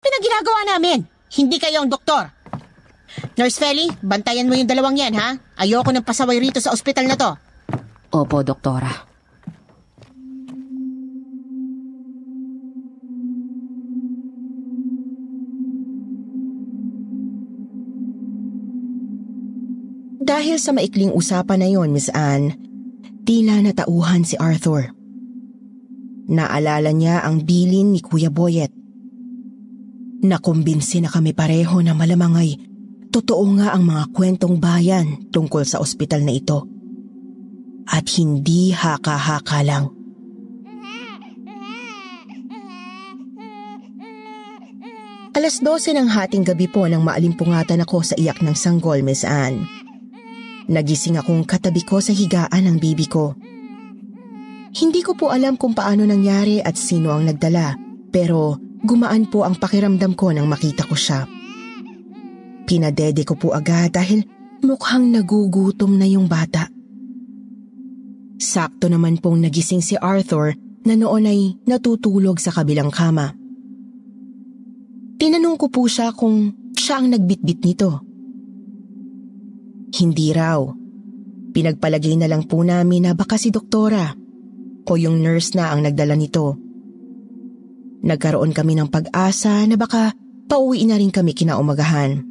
pinaginagawa 0.00 0.60
namin. 0.76 0.98
Hindi 1.30 1.56
kayo 1.60 1.84
ang 1.84 1.92
doktor. 1.92 2.32
Nurse 3.36 3.60
Feli, 3.60 3.86
bantayan 4.02 4.48
mo 4.48 4.56
yung 4.56 4.68
dalawang 4.68 4.96
yan, 4.96 5.14
ha? 5.14 5.36
Ayoko 5.60 5.92
ng 5.92 6.04
pasaway 6.04 6.40
rito 6.40 6.58
sa 6.58 6.72
ospital 6.72 7.06
na 7.06 7.16
to. 7.16 7.30
Opo, 8.10 8.42
doktora. 8.42 8.90
Dahil 20.20 20.62
sa 20.62 20.70
maikling 20.70 21.10
usapan 21.10 21.58
na 21.58 21.68
yon, 21.70 21.90
Miss 21.90 22.06
Anne, 22.14 22.54
tila 23.26 23.58
natauhan 23.58 24.22
si 24.22 24.38
Arthur. 24.38 24.94
Naalala 26.30 26.94
niya 26.94 27.26
ang 27.26 27.42
bilin 27.42 27.90
ni 27.90 27.98
Kuya 27.98 28.30
Boyet. 28.30 28.79
Nakumbinsi 30.20 31.00
na 31.00 31.08
kami 31.08 31.32
pareho 31.32 31.80
na 31.80 31.96
malamang 31.96 32.36
ay 32.36 32.50
totoo 33.08 33.56
nga 33.56 33.72
ang 33.72 33.88
mga 33.88 34.04
kwentong 34.12 34.60
bayan 34.60 35.26
tungkol 35.32 35.64
sa 35.64 35.80
ospital 35.80 36.20
na 36.20 36.36
ito. 36.36 36.68
At 37.88 38.04
hindi 38.20 38.70
haka-haka 38.70 39.60
lang. 39.64 39.90
Alas 45.30 45.64
12 45.64 45.96
ng 45.96 46.08
hating 46.10 46.44
gabi 46.44 46.68
po 46.68 46.84
nang 46.84 47.00
maalimpungatan 47.00 47.80
ako 47.86 48.04
sa 48.04 48.14
iyak 48.20 48.44
ng 48.44 48.52
sanggol, 48.52 49.00
Miss 49.00 49.24
Anne. 49.24 49.64
Nagising 50.68 51.16
akong 51.16 51.48
katabi 51.48 51.80
ko 51.80 52.02
sa 52.04 52.12
higaan 52.12 52.68
ng 52.68 52.76
bibi 52.76 53.08
ko. 53.08 53.34
Hindi 54.70 55.00
ko 55.00 55.16
po 55.16 55.32
alam 55.32 55.56
kung 55.56 55.72
paano 55.72 56.04
nangyari 56.04 56.60
at 56.60 56.76
sino 56.76 57.10
ang 57.10 57.26
nagdala, 57.26 57.74
pero 58.12 58.58
gumaan 58.84 59.28
po 59.28 59.44
ang 59.44 59.56
pakiramdam 59.56 60.16
ko 60.16 60.32
nang 60.32 60.48
makita 60.48 60.88
ko 60.88 60.96
siya. 60.96 61.28
Pinadede 62.64 63.26
ko 63.26 63.34
po 63.34 63.52
agad 63.52 63.90
dahil 63.92 64.22
mukhang 64.62 65.10
nagugutom 65.10 65.96
na 65.98 66.06
yung 66.06 66.30
bata. 66.30 66.70
Sakto 68.40 68.88
naman 68.88 69.20
pong 69.20 69.44
nagising 69.44 69.84
si 69.84 69.98
Arthur 70.00 70.56
na 70.86 70.96
noon 70.96 71.28
ay 71.28 71.40
natutulog 71.68 72.40
sa 72.40 72.54
kabilang 72.54 72.88
kama. 72.88 73.36
Tinanong 75.20 75.60
ko 75.60 75.68
po 75.68 75.84
siya 75.84 76.16
kung 76.16 76.72
siya 76.72 77.04
ang 77.04 77.12
nagbitbit 77.12 77.60
nito. 77.60 78.00
Hindi 79.92 80.32
raw. 80.32 80.64
Pinagpalagay 81.50 82.16
na 82.16 82.30
lang 82.30 82.48
po 82.48 82.64
namin 82.64 83.04
na 83.04 83.12
baka 83.12 83.36
si 83.36 83.52
doktora 83.52 84.14
o 84.86 84.90
yung 84.96 85.20
nurse 85.20 85.58
na 85.58 85.74
ang 85.74 85.84
nagdala 85.84 86.16
nito. 86.16 86.69
Nagkaroon 88.00 88.56
kami 88.56 88.80
ng 88.80 88.88
pag-asa 88.88 89.60
na 89.68 89.76
baka 89.76 90.16
pauwi 90.48 90.88
na 90.88 90.96
rin 90.96 91.12
kami 91.12 91.36
kinaumagahan. 91.36 92.24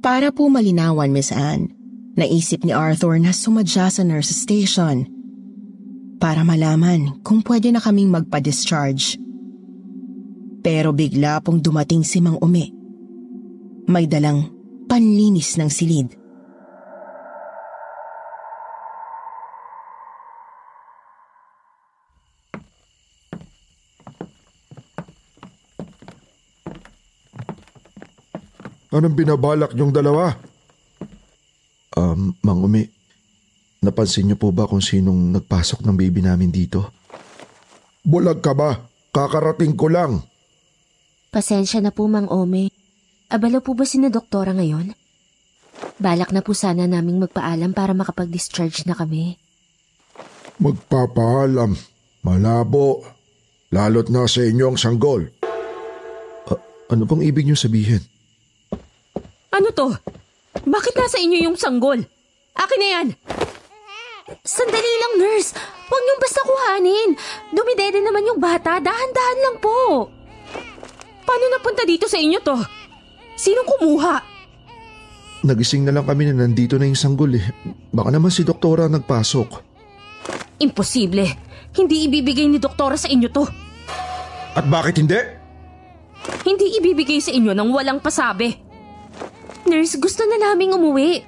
Para 0.00 0.32
po 0.32 0.48
malinawan, 0.48 1.12
Miss 1.12 1.32
Anne, 1.32 1.72
naisip 2.16 2.64
ni 2.64 2.72
Arthur 2.72 3.16
na 3.20 3.32
sumadya 3.32 3.88
sa 3.88 4.04
nurse 4.04 4.32
station 4.32 5.08
para 6.20 6.44
malaman 6.44 7.20
kung 7.24 7.40
pwede 7.40 7.72
na 7.72 7.80
kaming 7.80 8.12
magpa-discharge. 8.12 9.16
Pero 10.60 10.92
bigla 10.92 11.40
pong 11.40 11.64
dumating 11.64 12.04
si 12.04 12.20
Mang 12.20 12.36
Umi. 12.44 12.68
May 13.88 14.04
dalang 14.04 14.52
panlinis 14.84 15.56
ng 15.56 15.72
silid. 15.72 16.19
Anong 28.90 29.14
binabalak 29.14 29.70
niyong 29.70 29.94
dalawa? 29.94 30.34
Um, 31.94 32.34
Mang 32.42 32.66
Umi, 32.66 32.82
napansin 33.86 34.26
niyo 34.26 34.36
po 34.38 34.50
ba 34.50 34.66
kung 34.66 34.82
sinong 34.82 35.30
nagpasok 35.30 35.86
ng 35.86 35.94
baby 35.94 36.26
namin 36.26 36.50
dito? 36.50 36.90
Bulag 38.02 38.42
ka 38.42 38.50
ba? 38.50 38.82
Kakarating 39.14 39.78
ko 39.78 39.86
lang. 39.86 40.18
Pasensya 41.30 41.78
na 41.78 41.94
po, 41.94 42.10
Mang 42.10 42.26
Ome. 42.34 42.74
Abala 43.30 43.62
po 43.62 43.78
ba 43.78 43.86
si 43.86 44.02
na 44.02 44.10
doktora 44.10 44.50
ngayon? 44.50 44.90
Balak 46.02 46.34
na 46.34 46.42
po 46.42 46.50
sana 46.50 46.90
naming 46.90 47.22
magpaalam 47.22 47.70
para 47.70 47.94
makapag-discharge 47.94 48.90
na 48.90 48.98
kami. 48.98 49.38
Magpapaalam. 50.58 51.78
Malabo. 52.26 53.06
Lalot 53.70 54.10
na 54.10 54.26
sa 54.26 54.42
inyo 54.42 54.74
ang 54.74 54.78
sanggol. 54.80 55.30
Ano 56.90 57.06
pong 57.06 57.22
ibig 57.22 57.46
niyo 57.46 57.54
sabihin? 57.54 58.02
Ano 59.60 59.76
to? 59.76 59.92
Bakit 60.64 60.96
nasa 60.96 61.20
inyo 61.20 61.44
yung 61.44 61.56
sanggol? 61.60 62.00
Akin 62.56 62.80
na 62.80 62.88
yan! 62.96 63.08
Sandali 64.40 64.92
lang, 64.96 65.20
nurse. 65.20 65.52
Huwag 65.84 66.00
niyong 66.00 66.22
basta 66.22 66.40
kuhanin. 66.48 67.10
Dumidede 67.52 68.00
naman 68.00 68.24
yung 68.24 68.40
bata. 68.40 68.80
Dahan-dahan 68.80 69.38
lang 69.44 69.56
po. 69.60 70.08
Paano 71.28 71.44
napunta 71.52 71.84
dito 71.84 72.08
sa 72.08 72.16
inyo 72.16 72.40
to? 72.40 72.56
Sinong 73.36 73.68
kumuha? 73.68 74.16
Nagising 75.44 75.84
na 75.84 75.92
lang 75.92 76.08
kami 76.08 76.32
na 76.32 76.40
nandito 76.40 76.80
na 76.80 76.88
yung 76.88 76.96
sanggol 76.96 77.36
eh. 77.36 77.44
Baka 77.92 78.16
naman 78.16 78.32
si 78.32 78.48
doktora 78.48 78.88
nagpasok. 78.88 79.60
Imposible. 80.64 81.26
Hindi 81.76 82.08
ibibigay 82.08 82.48
ni 82.48 82.56
doktora 82.56 82.96
sa 82.96 83.12
inyo 83.12 83.28
to. 83.28 83.44
At 84.56 84.64
bakit 84.72 85.04
hindi? 85.04 85.20
Hindi 86.48 86.80
ibibigay 86.80 87.20
sa 87.20 87.28
inyo 87.28 87.52
ng 87.52 87.68
walang 87.76 88.00
pasabi. 88.00 88.69
Nurse, 89.70 90.02
gusto 90.02 90.26
na 90.26 90.50
naming 90.50 90.74
umuwi. 90.74 91.22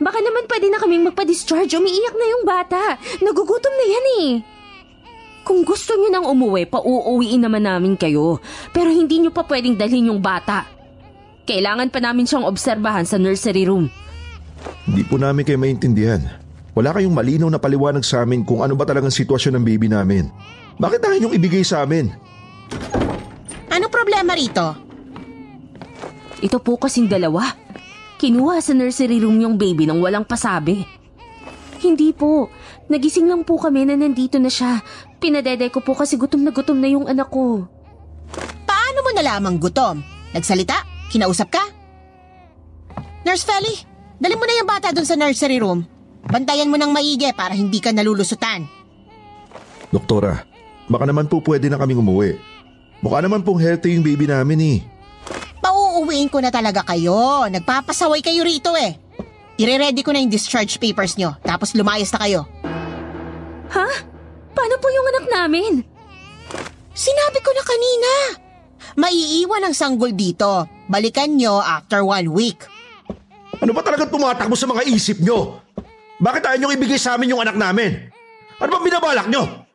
Baka 0.00 0.20
naman 0.20 0.44
pwede 0.44 0.68
na 0.68 0.76
kaming 0.76 1.08
magpa-discharge. 1.08 1.72
Umiiyak 1.80 2.12
na 2.12 2.26
yung 2.28 2.44
bata. 2.44 3.00
Nagugutom 3.24 3.72
na 3.72 3.86
yan 3.88 4.06
eh. 4.20 4.28
Kung 5.40 5.64
gusto 5.64 5.96
nyo 5.96 6.12
nang 6.12 6.28
umuwi, 6.28 6.68
pauuwiin 6.68 7.40
naman 7.40 7.64
namin 7.64 7.96
kayo. 7.96 8.36
Pero 8.76 8.92
hindi 8.92 9.24
nyo 9.24 9.32
pa 9.32 9.48
pwedeng 9.48 9.80
dalhin 9.80 10.12
yung 10.12 10.20
bata. 10.20 10.68
Kailangan 11.48 11.88
pa 11.88 12.04
namin 12.04 12.28
siyang 12.28 12.44
obserbahan 12.44 13.08
sa 13.08 13.16
nursery 13.16 13.64
room. 13.64 13.88
Hindi 14.84 15.02
po 15.08 15.16
namin 15.16 15.48
kayo 15.48 15.56
maintindihan. 15.56 16.20
Wala 16.76 16.92
kayong 16.92 17.16
malinaw 17.16 17.48
na 17.48 17.56
paliwanag 17.56 18.04
sa 18.04 18.22
amin 18.22 18.44
kung 18.44 18.60
ano 18.60 18.76
ba 18.76 18.84
talagang 18.84 19.10
sitwasyon 19.10 19.56
ng 19.56 19.64
baby 19.64 19.88
namin. 19.88 20.28
Bakit 20.76 21.00
tayo 21.00 21.16
yung 21.16 21.34
ibigay 21.34 21.64
sa 21.64 21.82
amin? 21.82 22.12
Anong 23.72 23.92
problema 23.92 24.36
rito? 24.36 24.76
Ito 26.40 26.56
po 26.60 26.80
kasing 26.80 27.08
dalawa. 27.08 27.69
Kinuha 28.20 28.60
sa 28.60 28.76
nursery 28.76 29.16
room 29.24 29.40
yung 29.40 29.56
baby 29.56 29.88
nang 29.88 30.04
walang 30.04 30.28
pasabi. 30.28 30.84
Hindi 31.80 32.12
po. 32.12 32.52
Nagising 32.92 33.24
lang 33.24 33.48
po 33.48 33.56
kami 33.56 33.88
na 33.88 33.96
nandito 33.96 34.36
na 34.36 34.52
siya. 34.52 34.84
Pinadede 35.16 35.72
ko 35.72 35.80
po 35.80 35.96
kasi 35.96 36.20
gutom 36.20 36.44
na 36.44 36.52
gutom 36.52 36.76
na 36.76 36.92
yung 36.92 37.08
anak 37.08 37.32
ko. 37.32 37.64
Paano 38.68 38.98
mo 39.00 39.10
nalamang 39.16 39.56
gutom? 39.56 40.04
Nagsalita? 40.36 40.84
Kinausap 41.08 41.48
ka? 41.48 41.64
Nurse 43.24 43.48
Feli, 43.48 43.72
dali 44.20 44.36
mo 44.36 44.44
na 44.44 44.52
yung 44.60 44.68
bata 44.68 44.92
dun 44.92 45.08
sa 45.08 45.16
nursery 45.16 45.56
room. 45.56 45.80
Bantayan 46.20 46.68
mo 46.68 46.76
ng 46.76 46.92
maigi 46.92 47.32
para 47.32 47.56
hindi 47.56 47.80
ka 47.80 47.88
nalulusutan. 47.96 48.68
Doktora, 49.88 50.44
baka 50.92 51.08
naman 51.08 51.24
po 51.24 51.40
pwede 51.40 51.72
na 51.72 51.80
kaming 51.80 52.04
umuwi. 52.04 52.36
Mukha 53.00 53.24
naman 53.24 53.40
pong 53.40 53.64
healthy 53.64 53.96
yung 53.96 54.04
baby 54.04 54.28
namin 54.28 54.60
eh. 54.60 54.99
Pauuwiin 55.90 56.30
ko 56.30 56.38
na 56.38 56.54
talaga 56.54 56.86
kayo. 56.86 57.50
Nagpapasaway 57.50 58.22
kayo 58.22 58.46
rito 58.46 58.70
eh. 58.78 58.94
Ire-ready 59.58 60.06
ko 60.06 60.14
na 60.14 60.22
yung 60.22 60.30
discharge 60.30 60.78
papers 60.78 61.18
nyo, 61.18 61.34
tapos 61.42 61.74
lumayas 61.74 62.14
na 62.14 62.22
kayo. 62.22 62.46
Ha? 63.74 63.88
Paano 64.54 64.74
po 64.78 64.86
yung 64.86 65.06
anak 65.10 65.26
namin? 65.26 65.82
Sinabi 66.94 67.38
ko 67.42 67.50
na 67.50 67.64
kanina. 67.66 68.10
Maiiwan 69.02 69.66
ang 69.66 69.74
sanggol 69.74 70.14
dito. 70.14 70.70
Balikan 70.86 71.34
nyo 71.34 71.58
after 71.58 72.06
one 72.06 72.30
week. 72.30 72.62
Ano 73.58 73.74
ba 73.74 73.82
talaga 73.82 74.06
tumatakbo 74.06 74.54
sa 74.54 74.70
mga 74.70 74.86
isip 74.86 75.18
nyo? 75.18 75.58
Bakit 76.22 76.54
ayaw 76.54 76.58
niyong 76.62 76.76
ibigay 76.78 77.02
sa 77.02 77.18
amin 77.18 77.34
yung 77.34 77.42
anak 77.42 77.58
namin? 77.58 78.14
Ano 78.62 78.70
ba 78.70 78.78
binabalak 78.78 79.26
nyo? 79.26 79.66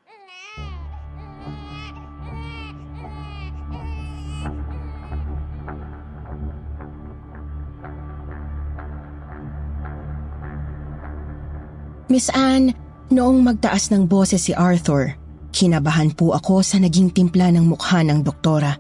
Miss 12.06 12.30
Anne, 12.30 12.78
noong 13.10 13.42
magtaas 13.42 13.90
ng 13.90 14.06
boses 14.06 14.38
si 14.38 14.54
Arthur, 14.54 15.18
kinabahan 15.50 16.14
po 16.14 16.38
ako 16.38 16.62
sa 16.62 16.78
naging 16.78 17.10
timpla 17.10 17.50
ng 17.50 17.66
mukha 17.66 18.06
ng 18.06 18.22
doktora. 18.22 18.78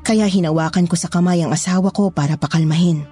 Kaya 0.00 0.24
hinawakan 0.24 0.88
ko 0.88 0.96
sa 0.96 1.12
kamay 1.12 1.44
ang 1.44 1.52
asawa 1.52 1.92
ko 1.92 2.08
para 2.08 2.40
pakalmahin. 2.40 3.04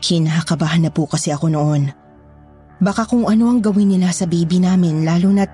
Kinakabahan 0.00 0.88
na 0.88 0.90
po 0.90 1.04
kasi 1.04 1.28
ako 1.28 1.52
noon. 1.52 1.92
Baka 2.80 3.04
kung 3.04 3.28
ano 3.28 3.52
ang 3.52 3.60
gawin 3.60 3.94
nila 3.94 4.10
sa 4.16 4.24
baby 4.24 4.56
namin 4.58 5.04
lalo 5.04 5.28
na't 5.28 5.52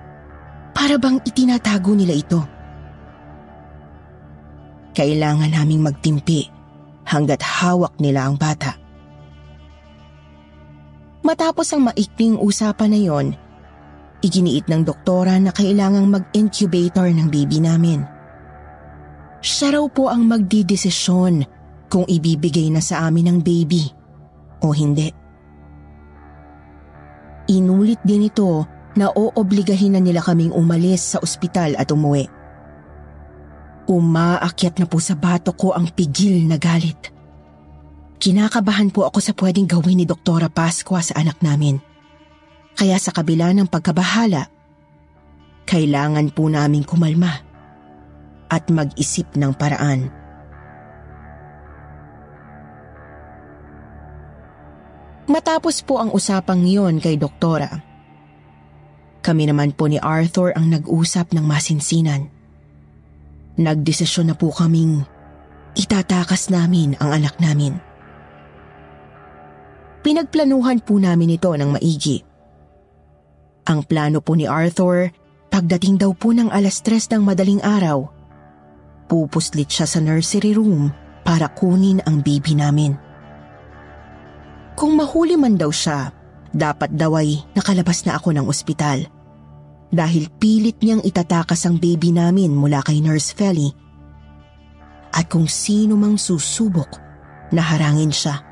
para 0.71 0.95
bang 0.95 1.19
itinatago 1.27 1.93
nila 1.99 2.15
ito. 2.15 2.41
Kailangan 4.95 5.51
naming 5.51 5.83
magtimpi 5.83 6.47
hanggat 7.03 7.43
hawak 7.43 7.93
nila 7.99 8.25
ang 8.25 8.39
bata. 8.39 8.88
Matapos 11.29 11.69
ang 11.77 11.85
maikling 11.85 12.41
usapan 12.41 12.89
na 12.89 12.97
yon, 13.05 13.27
iginiit 14.25 14.65
ng 14.65 14.81
doktora 14.81 15.37
na 15.37 15.53
kailangang 15.53 16.09
mag-incubator 16.09 17.05
ng 17.05 17.29
baby 17.29 17.61
namin. 17.61 18.01
Siya 19.37 19.77
raw 19.77 19.85
po 19.93 20.09
ang 20.09 20.25
magdidesisyon 20.25 21.45
kung 21.85 22.09
ibibigay 22.09 22.73
na 22.73 22.81
sa 22.81 23.05
amin 23.05 23.29
ang 23.29 23.39
baby 23.45 23.93
o 24.65 24.73
hindi. 24.73 25.13
Inulit 27.53 28.01
din 28.01 28.25
ito 28.25 28.65
na 28.97 29.13
oobligahin 29.13 29.93
na 29.93 30.01
nila 30.01 30.25
kaming 30.25 30.49
umalis 30.49 31.13
sa 31.13 31.21
ospital 31.21 31.77
at 31.77 31.93
umuwi. 31.93 32.25
Umaakyat 33.85 34.81
na 34.81 34.89
po 34.89 34.97
sa 34.97 35.13
bato 35.13 35.53
ko 35.53 35.77
ang 35.77 35.93
pigil 35.93 36.49
na 36.49 36.57
galit. 36.57 37.13
Kinakabahan 38.19 38.91
po 38.91 39.07
ako 39.07 39.23
sa 39.23 39.31
pwedeng 39.31 39.63
gawin 39.63 40.03
ni 40.03 40.05
Doktora 40.05 40.51
Pasqua 40.51 40.99
sa 40.99 41.15
anak 41.23 41.39
namin. 41.39 41.79
Kaya 42.75 42.99
sa 42.99 43.15
kabila 43.15 43.55
ng 43.55 43.71
pagkabahala, 43.71 44.51
kailangan 45.63 46.27
po 46.35 46.51
namin 46.51 46.83
kumalma 46.83 47.31
at 48.51 48.67
mag-isip 48.67 49.39
ng 49.39 49.55
paraan. 49.55 50.11
Matapos 55.31 55.79
po 55.87 56.03
ang 56.03 56.11
usapang 56.11 56.67
yon 56.67 56.99
kay 56.99 57.15
Doktora, 57.15 57.71
kami 59.23 59.47
naman 59.47 59.71
po 59.71 59.87
ni 59.87 59.95
Arthur 59.95 60.51
ang 60.59 60.67
nag-usap 60.67 61.31
ng 61.31 61.45
masinsinan. 61.47 62.27
Nagdesisyon 63.55 64.27
na 64.27 64.35
po 64.35 64.51
kaming 64.51 65.07
itatakas 65.79 66.51
namin 66.51 66.99
ang 66.99 67.15
anak 67.15 67.39
namin. 67.39 67.88
Pinagplanuhan 70.09 70.81
po 70.81 70.97
namin 70.97 71.37
ito 71.37 71.53
ng 71.53 71.77
maigi. 71.77 72.25
Ang 73.69 73.85
plano 73.85 74.25
po 74.25 74.33
ni 74.33 74.49
Arthur, 74.49 75.13
pagdating 75.53 76.01
daw 76.01 76.17
po 76.17 76.33
ng 76.33 76.49
alas 76.49 76.81
tres 76.81 77.05
ng 77.13 77.21
madaling 77.21 77.61
araw, 77.61 78.09
pupuslit 79.05 79.69
siya 79.69 79.85
sa 79.85 80.01
nursery 80.01 80.57
room 80.57 80.89
para 81.21 81.45
kunin 81.53 82.01
ang 82.09 82.25
baby 82.25 82.57
namin. 82.57 82.97
Kung 84.73 84.97
mahuli 84.97 85.37
man 85.37 85.61
daw 85.61 85.69
siya, 85.69 86.09
dapat 86.49 86.89
daw 86.89 87.13
ay 87.13 87.45
nakalabas 87.53 88.01
na 88.09 88.17
ako 88.17 88.33
ng 88.33 88.49
ospital. 88.49 89.05
Dahil 89.93 90.33
pilit 90.41 90.81
niyang 90.81 91.05
itatakas 91.05 91.69
ang 91.69 91.77
baby 91.77 92.09
namin 92.09 92.57
mula 92.57 92.81
kay 92.81 92.97
Nurse 92.97 93.29
Feli. 93.29 93.69
At 95.13 95.29
kung 95.29 95.45
sino 95.45 95.93
mang 95.93 96.17
susubok, 96.17 96.97
naharangin 97.53 98.09
siya. 98.09 98.48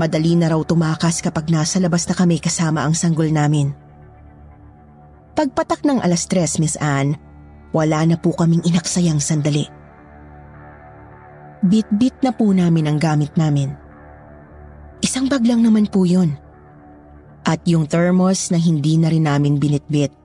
Madali 0.00 0.32
na 0.32 0.48
raw 0.48 0.60
tumakas 0.64 1.20
kapag 1.20 1.52
nasa 1.52 1.76
labas 1.76 2.08
na 2.08 2.16
kami 2.16 2.40
kasama 2.40 2.88
ang 2.88 2.96
sanggol 2.96 3.28
namin. 3.28 3.76
Pagpatak 5.36 5.84
ng 5.84 6.00
alas 6.00 6.24
tres, 6.24 6.56
Miss 6.56 6.80
Anne, 6.80 7.20
wala 7.76 8.08
na 8.08 8.16
po 8.16 8.32
kaming 8.32 8.64
inaksayang 8.64 9.20
sandali. 9.20 9.68
Bit-bit 11.60 12.16
na 12.24 12.32
po 12.32 12.48
namin 12.48 12.88
ang 12.88 12.96
gamit 12.96 13.36
namin. 13.36 13.76
Isang 15.04 15.28
bag 15.28 15.44
lang 15.44 15.60
naman 15.60 15.84
po 15.92 16.08
yun. 16.08 16.32
At 17.44 17.60
yung 17.68 17.84
thermos 17.84 18.48
na 18.48 18.56
hindi 18.56 18.96
na 18.96 19.12
rin 19.12 19.28
namin 19.28 19.60
binitbit. 19.60 20.16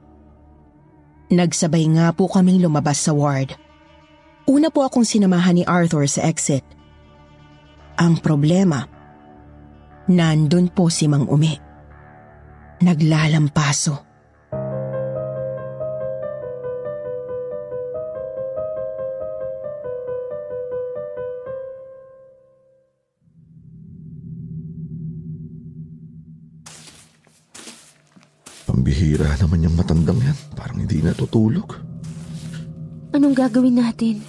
Nagsabay 1.35 1.83
nga 1.99 2.15
po 2.15 2.31
kaming 2.31 2.63
lumabas 2.63 3.03
sa 3.03 3.11
ward. 3.11 3.51
Una 4.47 4.71
po 4.71 4.87
akong 4.87 5.03
sinamahan 5.03 5.59
ni 5.59 5.67
Arthur 5.67 6.07
sa 6.07 6.23
exit. 6.23 6.63
Ang 7.99 8.23
problema, 8.23 8.94
nandun 10.09 10.69
po 10.69 10.89
si 10.89 11.09
Mang 11.09 11.25
Umi. 11.25 11.53
Naglalampaso. 12.85 14.05
Pambihira 28.65 29.33
naman 29.41 29.65
yung 29.65 29.73
matandang 29.79 30.19
yan. 30.21 30.37
Parang 30.53 30.77
hindi 30.83 31.01
natutulog. 31.01 31.73
Anong 33.15 33.33
gagawin 33.33 33.79
natin? 33.79 34.19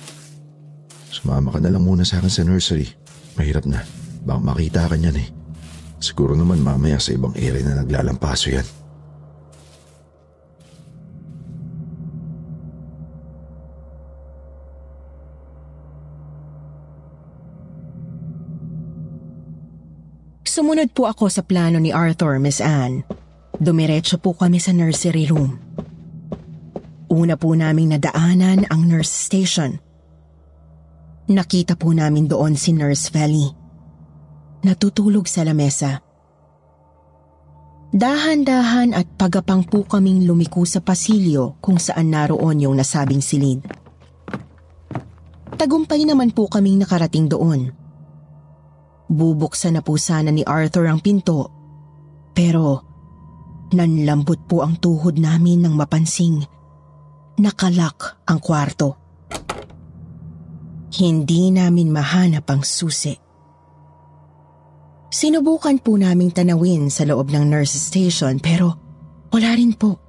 Sumama 1.11 1.51
ka 1.51 1.59
na 1.59 1.75
lang 1.75 1.83
muna 1.83 2.07
sa 2.07 2.23
akin 2.23 2.31
sa 2.31 2.47
nursery. 2.47 2.87
Mahirap 3.35 3.67
na. 3.67 3.83
Baka 4.23 4.41
makita 4.41 4.87
ka 4.87 4.95
niyan 4.95 5.19
eh. 5.19 5.36
Siguro 5.97 6.37
naman 6.37 6.61
mamaya 6.61 7.01
sa 7.01 7.17
ibang 7.17 7.33
area 7.35 7.65
na 7.65 7.81
naglalampaso 7.81 8.53
yan. 8.53 8.67
Sumunod 20.57 20.89
po 20.97 21.05
ako 21.05 21.29
sa 21.29 21.45
plano 21.45 21.77
ni 21.77 21.93
Arthur, 21.93 22.41
Miss 22.41 22.65
Anne. 22.65 23.05
Dumiretso 23.61 24.17
po 24.17 24.33
kami 24.33 24.57
sa 24.57 24.73
nursery 24.73 25.29
room. 25.29 25.61
Una 27.13 27.37
po 27.37 27.53
naming 27.53 27.93
nadaanan 27.93 28.65
ang 28.73 28.89
nurse 28.89 29.13
station. 29.13 29.77
Nakita 31.29 31.77
po 31.77 31.93
namin 31.93 32.25
doon 32.25 32.57
si 32.57 32.73
Nurse 32.73 33.13
Valley. 33.13 33.66
Natutulog 34.67 35.31
sa 35.31 35.47
lamesa. 35.47 36.03
Dahan-dahan 37.95 38.99
at 38.99 39.07
pagapang 39.15 39.63
po 39.63 39.87
kaming 39.87 40.27
lumiko 40.27 40.67
sa 40.67 40.83
pasilyo 40.83 41.63
kung 41.63 41.79
saan 41.79 42.11
naroon 42.11 42.59
yung 42.59 42.75
nasabing 42.75 43.23
silid. 43.23 43.63
Tagumpay 45.55 46.03
naman 46.03 46.35
po 46.35 46.51
kaming 46.51 46.83
nakarating 46.83 47.31
doon. 47.31 47.71
Bubuksan 49.07 49.79
na 49.79 49.87
po 49.87 49.95
sana 50.03 50.35
ni 50.35 50.43
Arthur 50.43 50.91
ang 50.91 50.99
pinto, 50.99 51.47
pero 52.35 52.83
nanlambot 53.71 54.51
po 54.51 54.67
ang 54.67 54.83
tuhod 54.83 55.15
namin 55.15 55.63
nang 55.63 55.79
mapansing 55.79 56.43
nakalak 57.39 58.19
ang 58.27 58.43
kwarto. 58.43 58.99
Hindi 60.91 61.55
namin 61.55 61.95
mahanap 61.95 62.51
ang 62.51 62.67
susi. 62.67 63.26
Sinubukan 65.07 65.79
po 65.79 65.95
naming 65.95 66.35
tanawin 66.35 66.91
sa 66.91 67.07
loob 67.07 67.31
ng 67.31 67.47
nurse 67.47 67.79
station 67.79 68.43
pero 68.43 68.75
wala 69.31 69.55
rin 69.55 69.71
po. 69.73 70.03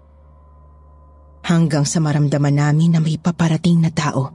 Hanggang 1.45 1.85
sa 1.85 2.01
maramdaman 2.01 2.57
namin 2.57 2.97
na 2.97 2.99
may 2.99 3.15
paparating 3.15 3.79
na 3.79 3.93
tao. 3.93 4.33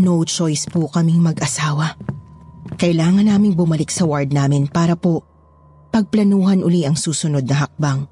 No 0.00 0.24
choice 0.24 0.66
po 0.66 0.88
kaming 0.88 1.20
mag-asawa. 1.20 1.94
Kailangan 2.78 3.28
naming 3.28 3.54
bumalik 3.54 3.92
sa 3.92 4.08
ward 4.08 4.32
namin 4.32 4.66
para 4.66 4.96
po 4.96 5.22
pagplanuhan 5.92 6.64
uli 6.64 6.88
ang 6.88 6.96
susunod 6.96 7.44
na 7.46 7.66
hakbang. 7.66 8.06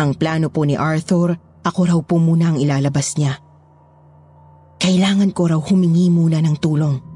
Ang 0.00 0.10
plano 0.16 0.48
po 0.48 0.64
ni 0.64 0.74
Arthur 0.74 1.36
ako 1.62 1.80
raw 1.86 1.98
po 2.02 2.18
muna 2.18 2.50
ang 2.54 2.58
ilalabas 2.58 3.14
niya. 3.20 3.38
Kailangan 4.82 5.30
ko 5.30 5.46
raw 5.46 5.60
humingi 5.62 6.10
muna 6.10 6.42
ng 6.42 6.56
tulong. 6.58 7.11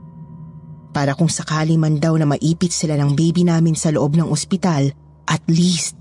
Para 0.96 1.12
kung 1.12 1.28
sakali 1.28 1.76
man 1.76 2.00
daw 2.00 2.16
na 2.16 2.24
maipit 2.24 2.72
sila 2.72 2.96
ng 2.96 3.12
baby 3.12 3.44
namin 3.44 3.76
sa 3.76 3.92
loob 3.92 4.16
ng 4.16 4.32
ospital, 4.32 4.88
at 5.28 5.44
least 5.44 5.92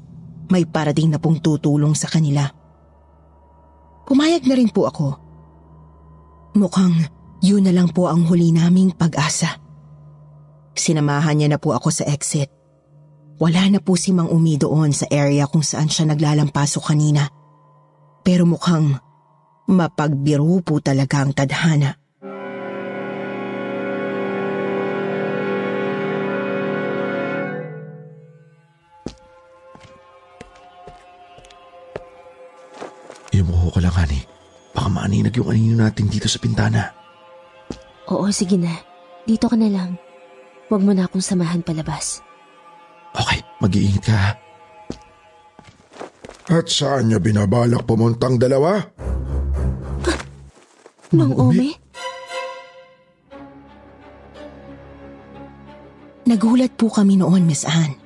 may 0.47 0.63
parating 0.63 1.11
na 1.11 1.19
pong 1.19 1.43
tutulong 1.43 1.91
sa 1.91 2.07
kanila. 2.07 2.47
Pumayag 4.07 4.47
na 4.47 4.55
rin 4.55 4.71
po 4.71 4.87
ako. 4.87 5.19
Mukhang 6.55 7.11
yun 7.43 7.67
na 7.67 7.75
lang 7.75 7.91
po 7.91 8.07
ang 8.07 8.23
huli 8.23 8.55
naming 8.55 8.95
pag-asa. 8.95 9.59
Sinamahan 10.71 11.43
niya 11.43 11.51
na 11.51 11.59
po 11.59 11.75
ako 11.75 11.91
sa 11.91 12.07
exit. 12.07 12.47
Wala 13.35 13.67
na 13.67 13.83
po 13.83 13.99
si 13.99 14.15
Mang 14.15 14.31
Umi 14.31 14.55
doon 14.55 14.95
sa 14.95 15.11
area 15.11 15.43
kung 15.51 15.59
saan 15.59 15.91
siya 15.91 16.07
naglalampaso 16.07 16.79
kanina. 16.79 17.27
Pero 18.23 18.47
mukhang 18.47 18.95
mapagbiro 19.67 20.63
po 20.63 20.79
talaga 20.79 21.19
ang 21.19 21.35
tadhana. 21.35 22.04
Imuho 33.35 33.67
ka 33.67 33.83
lang, 33.83 33.91
honey. 33.91 34.23
Baka 34.71 34.87
maaninag 34.87 35.35
yung 35.35 35.51
anino 35.51 35.83
natin 35.83 36.07
dito 36.07 36.31
sa 36.31 36.39
pintana. 36.39 36.95
Oo, 38.07 38.31
sige 38.31 38.55
na. 38.55 38.71
Dito 39.27 39.51
ka 39.51 39.59
na 39.59 39.67
lang. 39.67 39.99
Huwag 40.71 40.81
mo 40.81 40.95
na 40.95 41.03
akong 41.07 41.23
samahan 41.23 41.59
palabas. 41.59 42.23
Okay, 43.15 43.39
mag-iingat 43.59 44.03
ka 44.03 44.15
ha. 44.15 44.31
At 46.45 46.69
saan 46.69 47.09
niya 47.09 47.19
binabalak 47.19 47.83
pumuntang 47.83 48.37
dalawa? 48.39 48.77
Mang 51.17 51.33
Ome? 51.35 51.75
Nagulat 56.25 56.73
po 56.73 56.89
kami 56.89 57.21
noon, 57.21 57.45
Miss 57.45 57.65
Anne. 57.65 57.97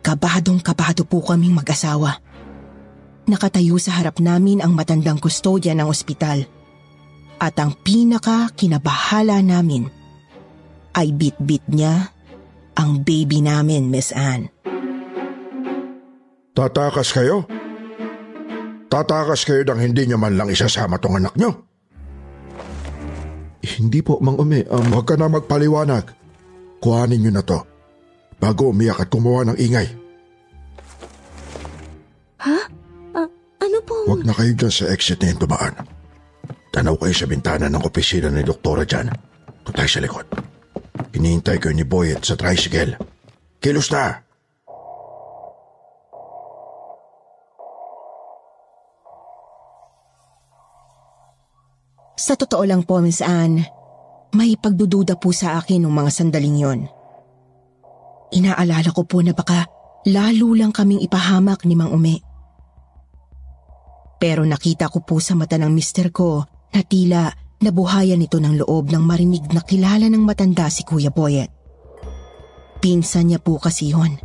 Kabadong 0.00 0.64
kabado 0.64 1.04
po 1.04 1.20
kaming 1.20 1.52
mag-asawa. 1.52 2.29
Nakatayo 3.30 3.78
sa 3.78 3.94
harap 3.94 4.18
namin 4.18 4.58
ang 4.58 4.74
matandang 4.74 5.22
kustodya 5.22 5.70
ng 5.78 5.86
ospital. 5.86 6.42
At 7.38 7.54
ang 7.62 7.78
pinaka 7.78 8.50
kinabahala 8.58 9.38
namin 9.38 9.86
ay 10.98 11.14
bit-bit 11.14 11.62
niya 11.70 12.10
ang 12.74 13.06
baby 13.06 13.38
namin, 13.38 13.86
Miss 13.86 14.10
Anne. 14.10 14.50
Tatakas 16.50 17.14
kayo? 17.14 17.46
Tatakas 18.90 19.46
kayo 19.46 19.62
nang 19.62 19.78
hindi 19.78 20.10
niyo 20.10 20.18
man 20.18 20.34
lang 20.34 20.50
isasama 20.50 20.98
tong 20.98 21.22
anak 21.22 21.38
niyo? 21.38 21.70
Hindi 23.62 24.02
po, 24.02 24.18
Mang 24.18 24.42
Umi. 24.42 24.66
Um, 24.66 24.90
Huwag 24.90 25.06
ka 25.06 25.14
na 25.14 25.30
magpaliwanag. 25.30 26.10
Kuhanin 26.82 27.22
niyo 27.22 27.32
na 27.32 27.46
to. 27.46 27.62
Bago 28.42 28.74
umiyak 28.74 29.06
at 29.06 29.08
kumuha 29.12 29.46
ng 29.46 29.58
ingay. 29.60 29.86
Huwag 34.10 34.26
na 34.26 34.34
kayo 34.34 34.58
dyan 34.58 34.74
sa 34.74 34.90
exit 34.90 35.22
na 35.22 35.30
yung 35.30 35.46
dumaan. 35.46 35.86
Tanaw 36.74 36.98
kayo 36.98 37.14
sa 37.14 37.30
bintana 37.30 37.70
ng 37.70 37.78
opisina 37.86 38.26
ni 38.26 38.42
Doktora 38.42 38.82
dyan. 38.82 39.06
Doon 39.62 39.76
tayo 39.78 39.86
sa 39.86 40.02
likod. 40.02 40.26
Hinihintay 41.14 41.62
kayo 41.62 41.70
ni 41.70 41.86
Boyet 41.86 42.26
sa 42.26 42.34
tricycle. 42.34 42.98
Kilos 43.62 43.86
na! 43.94 44.18
Sa 52.18 52.34
totoo 52.34 52.66
lang 52.66 52.82
po, 52.82 52.98
Miss 52.98 53.22
Anne, 53.22 53.62
may 54.34 54.58
pagdududa 54.58 55.22
po 55.22 55.30
sa 55.30 55.62
akin 55.62 55.86
ng 55.86 55.94
mga 55.94 56.10
sandaling 56.10 56.58
yon. 56.58 56.80
Inaalala 58.34 58.90
ko 58.90 59.06
po 59.06 59.22
na 59.22 59.30
baka 59.30 59.70
lalo 60.10 60.50
lang 60.58 60.74
kaming 60.74 60.98
ipahamak 60.98 61.62
ni 61.62 61.78
Mang 61.78 61.94
Ume. 61.94 62.29
Pero 64.20 64.44
nakita 64.44 64.92
ko 64.92 65.00
po 65.00 65.16
sa 65.16 65.32
mata 65.32 65.56
ng 65.56 65.72
mister 65.72 66.12
ko 66.12 66.44
na 66.76 66.84
tila 66.84 67.32
nabuhayan 67.64 68.20
ito 68.20 68.36
ng 68.36 68.60
loob 68.60 68.92
ng 68.92 69.00
marinig 69.00 69.48
na 69.56 69.64
kilala 69.64 70.12
ng 70.12 70.20
matanda 70.20 70.68
si 70.68 70.84
Kuya 70.84 71.08
Boyet. 71.08 71.48
Pinsan 72.84 73.32
niya 73.32 73.40
po 73.40 73.56
kasi 73.56 73.92
yun. 73.96 74.20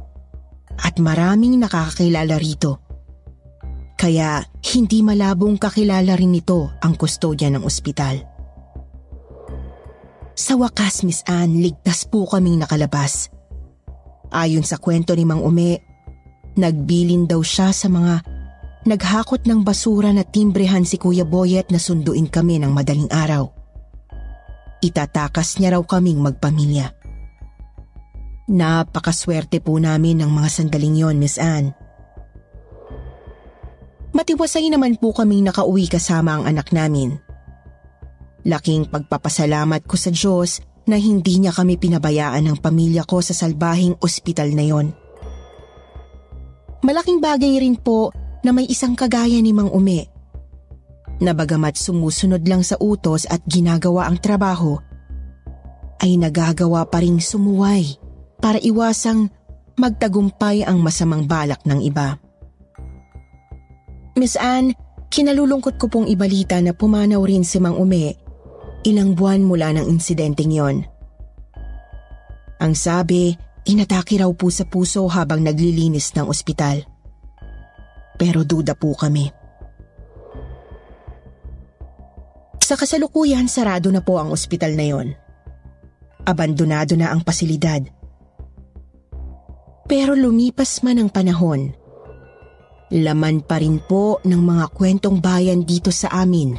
At 0.75 0.99
maraming 0.99 1.59
nakakakilala 1.59 2.35
rito. 2.35 2.83
Kaya 3.95 4.43
hindi 4.75 4.99
malabong 4.99 5.55
kakilala 5.55 6.19
rin 6.19 6.35
nito 6.35 6.75
ang 6.83 6.99
kustodya 6.99 7.47
ng 7.51 7.63
ospital. 7.63 8.19
Sa 10.35 10.59
wakas, 10.59 11.07
Miss 11.07 11.23
Anne, 11.31 11.63
ligtas 11.63 12.03
po 12.11 12.27
kaming 12.27 12.59
nakalabas. 12.59 13.31
Ayon 14.35 14.67
sa 14.67 14.75
kwento 14.75 15.15
ni 15.15 15.23
Mang 15.23 15.39
Ume, 15.39 15.79
nagbilin 16.59 17.23
daw 17.23 17.39
siya 17.39 17.71
sa 17.71 17.87
mga 17.87 18.34
naghakot 18.85 19.49
ng 19.49 19.65
basura 19.65 20.13
na 20.13 20.21
timbrehan 20.21 20.85
si 20.85 21.01
Kuya 21.01 21.25
Boyet 21.25 21.73
na 21.73 21.81
sunduin 21.81 22.29
kami 22.29 22.61
ng 22.61 22.69
madaling 22.69 23.09
araw. 23.09 23.49
Itatakas 24.85 25.57
niya 25.57 25.75
raw 25.75 25.81
kaming 25.81 26.21
magpamilya. 26.21 26.93
Napakaswerte 28.45 29.57
po 29.57 29.73
namin 29.81 30.21
ng 30.21 30.29
mga 30.29 30.49
sandaling 30.53 31.01
yon, 31.01 31.17
Miss 31.17 31.41
Anne. 31.41 31.73
Matiwasay 34.13 34.69
naman 34.69 35.01
po 35.01 35.11
kaming 35.11 35.49
nakauwi 35.49 35.89
kasama 35.89 36.39
ang 36.39 36.43
anak 36.45 36.69
namin. 36.69 37.17
Laking 38.45 38.85
pagpapasalamat 38.93 39.89
ko 39.89 39.97
sa 39.97 40.13
Diyos 40.13 40.61
na 40.85 41.01
hindi 41.01 41.41
niya 41.41 41.49
kami 41.49 41.81
pinabayaan 41.81 42.45
ng 42.45 42.57
pamilya 42.61 43.01
ko 43.09 43.17
sa 43.17 43.33
salbahing 43.33 43.97
ospital 44.05 44.53
na 44.53 44.63
yon. 44.69 44.87
Malaking 46.85 47.17
bagay 47.17 47.57
rin 47.57 47.73
po 47.81 48.13
na 48.45 48.53
may 48.53 48.69
isang 48.69 48.93
kagaya 48.93 49.41
ni 49.41 49.49
Mang 49.49 49.73
Ume. 49.73 50.05
Na 51.17 51.33
bagamat 51.33 51.73
sumusunod 51.73 52.45
lang 52.45 52.61
sa 52.61 52.77
utos 52.77 53.25
at 53.25 53.41
ginagawa 53.49 54.05
ang 54.05 54.21
trabaho, 54.21 54.77
ay 56.05 56.21
nagagawa 56.21 56.85
pa 56.85 57.01
ring 57.01 57.17
sumuway 57.17 57.97
para 58.37 58.61
iwasang 58.61 59.33
magtagumpay 59.73 60.61
ang 60.61 60.77
masamang 60.77 61.25
balak 61.25 61.65
ng 61.65 61.81
iba. 61.81 62.21
Miss 64.13 64.37
Anne, 64.37 64.77
kinalulungkot 65.09 65.81
ko 65.81 65.89
pong 65.89 66.05
ibalita 66.05 66.61
na 66.61 66.77
pumanaw 66.77 67.25
rin 67.25 67.41
si 67.41 67.57
Mang 67.57 67.81
Ume 67.81 68.21
ilang 68.85 69.17
buwan 69.17 69.41
mula 69.41 69.73
ng 69.73 69.89
insidenteng 69.89 70.53
yon. 70.53 70.85
Ang 72.61 72.77
sabi, 72.77 73.33
inatake 73.65 74.21
raw 74.21 74.29
po 74.31 74.53
sa 74.53 74.63
puso 74.63 75.03
habang 75.09 75.41
naglilinis 75.41 76.13
ng 76.13 76.29
ospital. 76.29 76.85
Pero 78.15 78.47
duda 78.47 78.75
po 78.75 78.95
kami. 78.95 79.27
Sa 82.63 82.73
kasalukuyan, 82.73 83.45
sarado 83.45 83.91
na 83.93 84.01
po 84.01 84.17
ang 84.17 84.33
ospital 84.33 84.73
na 84.73 84.85
yon. 84.87 85.07
Abandonado 86.25 86.97
na 86.97 87.13
ang 87.13 87.21
pasilidad. 87.21 87.85
Pero 89.85 90.17
lumipas 90.17 90.81
man 90.81 90.97
ang 90.97 91.13
panahon, 91.13 91.77
Laman 92.93 93.41
pa 93.41 93.57
rin 93.57 93.81
po 93.81 94.21
ng 94.21 94.41
mga 94.45 94.65
kwentong 94.77 95.17
bayan 95.17 95.65
dito 95.65 95.89
sa 95.89 96.13
amin 96.21 96.53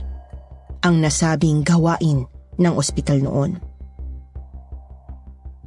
ang 0.83 0.99
nasabing 0.99 1.63
gawain 1.63 2.27
ng 2.59 2.75
ospital 2.75 3.23
noon. 3.23 3.63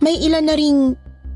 May 0.04 0.20
ilan 0.20 0.44
na 0.44 0.56
ring 0.60 0.80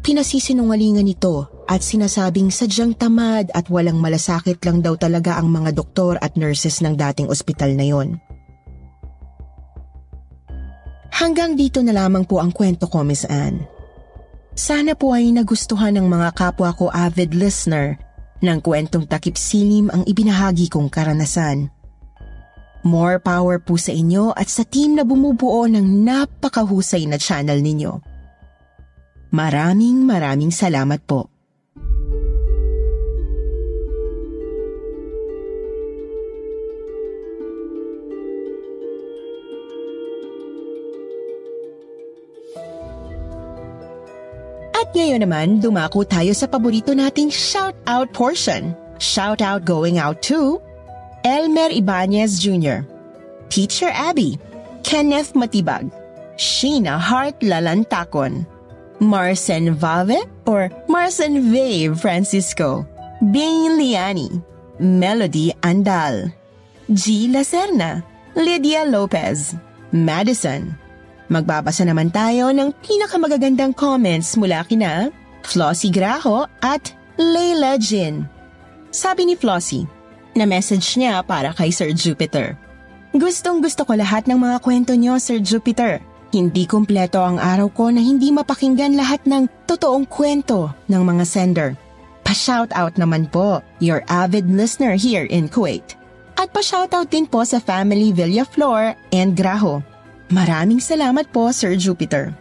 pinasisinungalingan 0.03 1.07
nito 1.07 1.47
at 1.67 1.81
sinasabing 1.81 2.51
sadyang 2.51 2.91
tamad 2.95 3.47
at 3.55 3.71
walang 3.71 3.99
malasakit 3.99 4.59
lang 4.67 4.83
daw 4.83 4.99
talaga 4.99 5.39
ang 5.39 5.47
mga 5.49 5.71
doktor 5.71 6.19
at 6.19 6.35
nurses 6.35 6.83
ng 6.83 6.99
dating 6.99 7.31
ospital 7.31 7.71
na 7.73 7.85
yon. 7.87 8.09
Hanggang 11.13 11.55
dito 11.55 11.79
na 11.85 11.95
lamang 11.95 12.27
po 12.27 12.41
ang 12.43 12.51
kwento 12.51 12.89
ko, 12.89 13.05
Miss 13.05 13.23
Anne. 13.23 13.63
Sana 14.53 14.93
po 14.93 15.15
ay 15.15 15.33
nagustuhan 15.33 15.97
ng 15.97 16.05
mga 16.05 16.29
kapwa 16.37 16.69
ko 16.77 16.91
avid 16.93 17.33
listener 17.33 17.97
ng 18.43 18.59
kwentong 18.61 19.09
takip 19.09 19.39
silim 19.39 19.89
ang 19.89 20.05
ibinahagi 20.05 20.69
kong 20.69 20.91
karanasan. 20.91 21.73
More 22.83 23.17
power 23.17 23.63
po 23.63 23.79
sa 23.79 23.95
inyo 23.95 24.35
at 24.35 24.51
sa 24.51 24.67
team 24.67 24.99
na 24.99 25.07
bumubuo 25.07 25.63
ng 25.65 26.03
napakahusay 26.03 27.07
na 27.07 27.15
channel 27.15 27.63
ninyo. 27.63 27.97
Maraming 29.33 30.05
maraming 30.05 30.53
salamat 30.53 31.01
po. 31.09 31.32
Ngayon 44.93 45.21
naman, 45.25 45.47
dumako 45.59 46.05
tayo 46.07 46.31
sa 46.37 46.45
paborito 46.47 46.93
nating 46.93 47.29
shout-out 47.29 48.09
portion. 48.13 48.77
Shout-out 49.01 49.65
going 49.65 49.99
out 49.99 50.21
to 50.29 50.61
Elmer 51.25 51.73
Ibanez 51.73 52.39
Jr., 52.39 52.85
Teacher 53.49 53.91
Abby, 53.91 54.39
Kenneth 54.81 55.33
Matibag, 55.33 55.91
Sheena 56.37 56.97
Hart 56.97 57.39
Lalantakon, 57.41 58.45
Marcen 59.03 59.75
Vave 59.75 60.23
or 60.45 60.69
Marcen 60.87 61.51
Vave 61.51 61.99
Francisco, 61.99 62.87
Bing 63.19 63.77
Liani, 63.77 64.41
Melody 64.79 65.53
Andal, 65.61 66.33
G. 66.91 67.27
Lacerna, 67.29 68.03
Lydia 68.35 68.85
Lopez, 68.85 69.55
Madison, 69.91 70.75
Magbabasa 71.33 71.81
naman 71.81 72.13
tayo 72.13 72.53
ng 72.53 72.69
pinakamagagandang 72.85 73.73
comments 73.73 74.37
mula 74.37 74.61
kina 74.69 75.09
Flossie 75.41 75.89
Graho 75.89 76.45
at 76.61 76.93
Layla 77.17 77.81
Jin. 77.81 78.29
Sabi 78.93 79.25
ni 79.25 79.33
Flossie, 79.33 79.89
na 80.37 80.45
message 80.45 80.93
niya 80.93 81.25
para 81.25 81.49
kay 81.57 81.73
Sir 81.73 81.89
Jupiter. 81.89 82.53
Gustong 83.17 83.65
gusto 83.65 83.81
ko 83.81 83.97
lahat 83.97 84.29
ng 84.29 84.37
mga 84.37 84.57
kwento 84.61 84.93
niyo, 84.93 85.17
Sir 85.17 85.41
Jupiter. 85.41 86.05
Hindi 86.29 86.69
kumpleto 86.69 87.21
ang 87.21 87.41
araw 87.41 87.69
ko 87.69 87.89
na 87.89 88.01
hindi 88.01 88.29
mapakinggan 88.33 88.93
lahat 88.93 89.25
ng 89.25 89.49
totoong 89.69 90.05
kwento 90.05 90.69
ng 90.89 91.01
mga 91.01 91.23
sender. 91.25 91.69
Pa-shoutout 92.25 92.97
naman 92.97 93.29
po, 93.29 93.61
your 93.81 94.05
avid 94.09 94.49
listener 94.49 94.97
here 94.97 95.25
in 95.29 95.49
Kuwait. 95.49 95.97
At 96.37 96.49
pa-shoutout 96.53 97.09
din 97.09 97.29
po 97.29 97.45
sa 97.45 97.61
family 97.61 98.09
Villaflor 98.13 98.97
and 99.13 99.37
Graho. 99.37 99.92
Maraming 100.31 100.79
salamat 100.79 101.27
po, 101.33 101.51
Sir 101.51 101.75
Jupiter. 101.75 102.31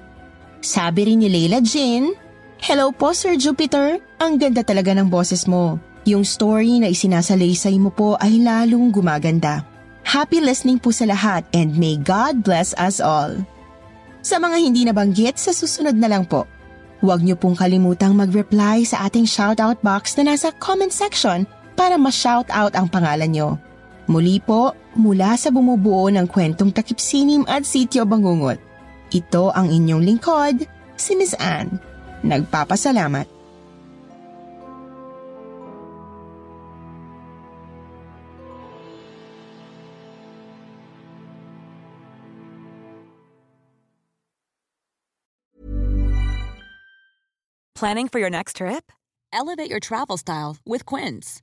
Sabi 0.63 1.11
rin 1.11 1.19
ni 1.19 1.27
Leila 1.27 1.59
Jin, 1.59 2.15
Hello 2.63 2.95
po, 2.95 3.11
Sir 3.11 3.35
Jupiter. 3.35 3.99
Ang 4.23 4.39
ganda 4.39 4.63
talaga 4.63 4.95
ng 4.95 5.11
boses 5.11 5.51
mo. 5.51 5.83
Yung 6.07 6.23
story 6.23 6.79
na 6.79 6.95
isinasalaysay 6.95 7.75
mo 7.83 7.91
po 7.91 8.15
ay 8.23 8.39
lalong 8.39 8.95
gumaganda. 8.95 9.67
Happy 10.07 10.39
listening 10.39 10.79
po 10.79 10.95
sa 10.95 11.07
lahat 11.07 11.43
and 11.51 11.75
may 11.75 11.99
God 11.99 12.47
bless 12.47 12.71
us 12.79 13.03
all. 13.03 13.35
Sa 14.23 14.39
mga 14.39 14.57
hindi 14.63 14.87
nabanggit, 14.87 15.39
sa 15.39 15.51
susunod 15.51 15.99
na 15.99 16.07
lang 16.07 16.23
po. 16.23 16.47
Huwag 17.03 17.27
niyo 17.27 17.35
pong 17.35 17.59
kalimutang 17.59 18.15
mag-reply 18.15 18.87
sa 18.87 19.11
ating 19.11 19.27
shoutout 19.27 19.83
box 19.83 20.15
na 20.15 20.31
nasa 20.31 20.55
comment 20.63 20.95
section 20.95 21.43
para 21.75 21.99
ma-shoutout 21.99 22.79
ang 22.79 22.87
pangalan 22.87 23.31
niyo. 23.31 23.59
Muli 24.11 24.43
po, 24.43 24.75
mula 24.99 25.39
sa 25.39 25.55
bumubuo 25.55 26.11
ng 26.11 26.27
kwentong 26.27 26.75
takipsinim 26.75 27.47
at 27.47 27.63
sityo 27.63 28.03
bangungot. 28.03 28.59
Ito 29.15 29.55
ang 29.55 29.71
inyong 29.71 30.03
lingkod, 30.03 30.57
si 30.99 31.15
Miss 31.15 31.37
Anne. 31.39 31.79
Nagpapasalamat. 32.27 33.31
Planning 47.83 48.07
for 48.07 48.23
your 48.23 48.31
next 48.31 48.63
trip? 48.63 48.95
Elevate 49.33 49.69
your 49.69 49.81
travel 49.81 50.17
style 50.17 50.57
with 50.63 50.87
Quince. 50.87 51.43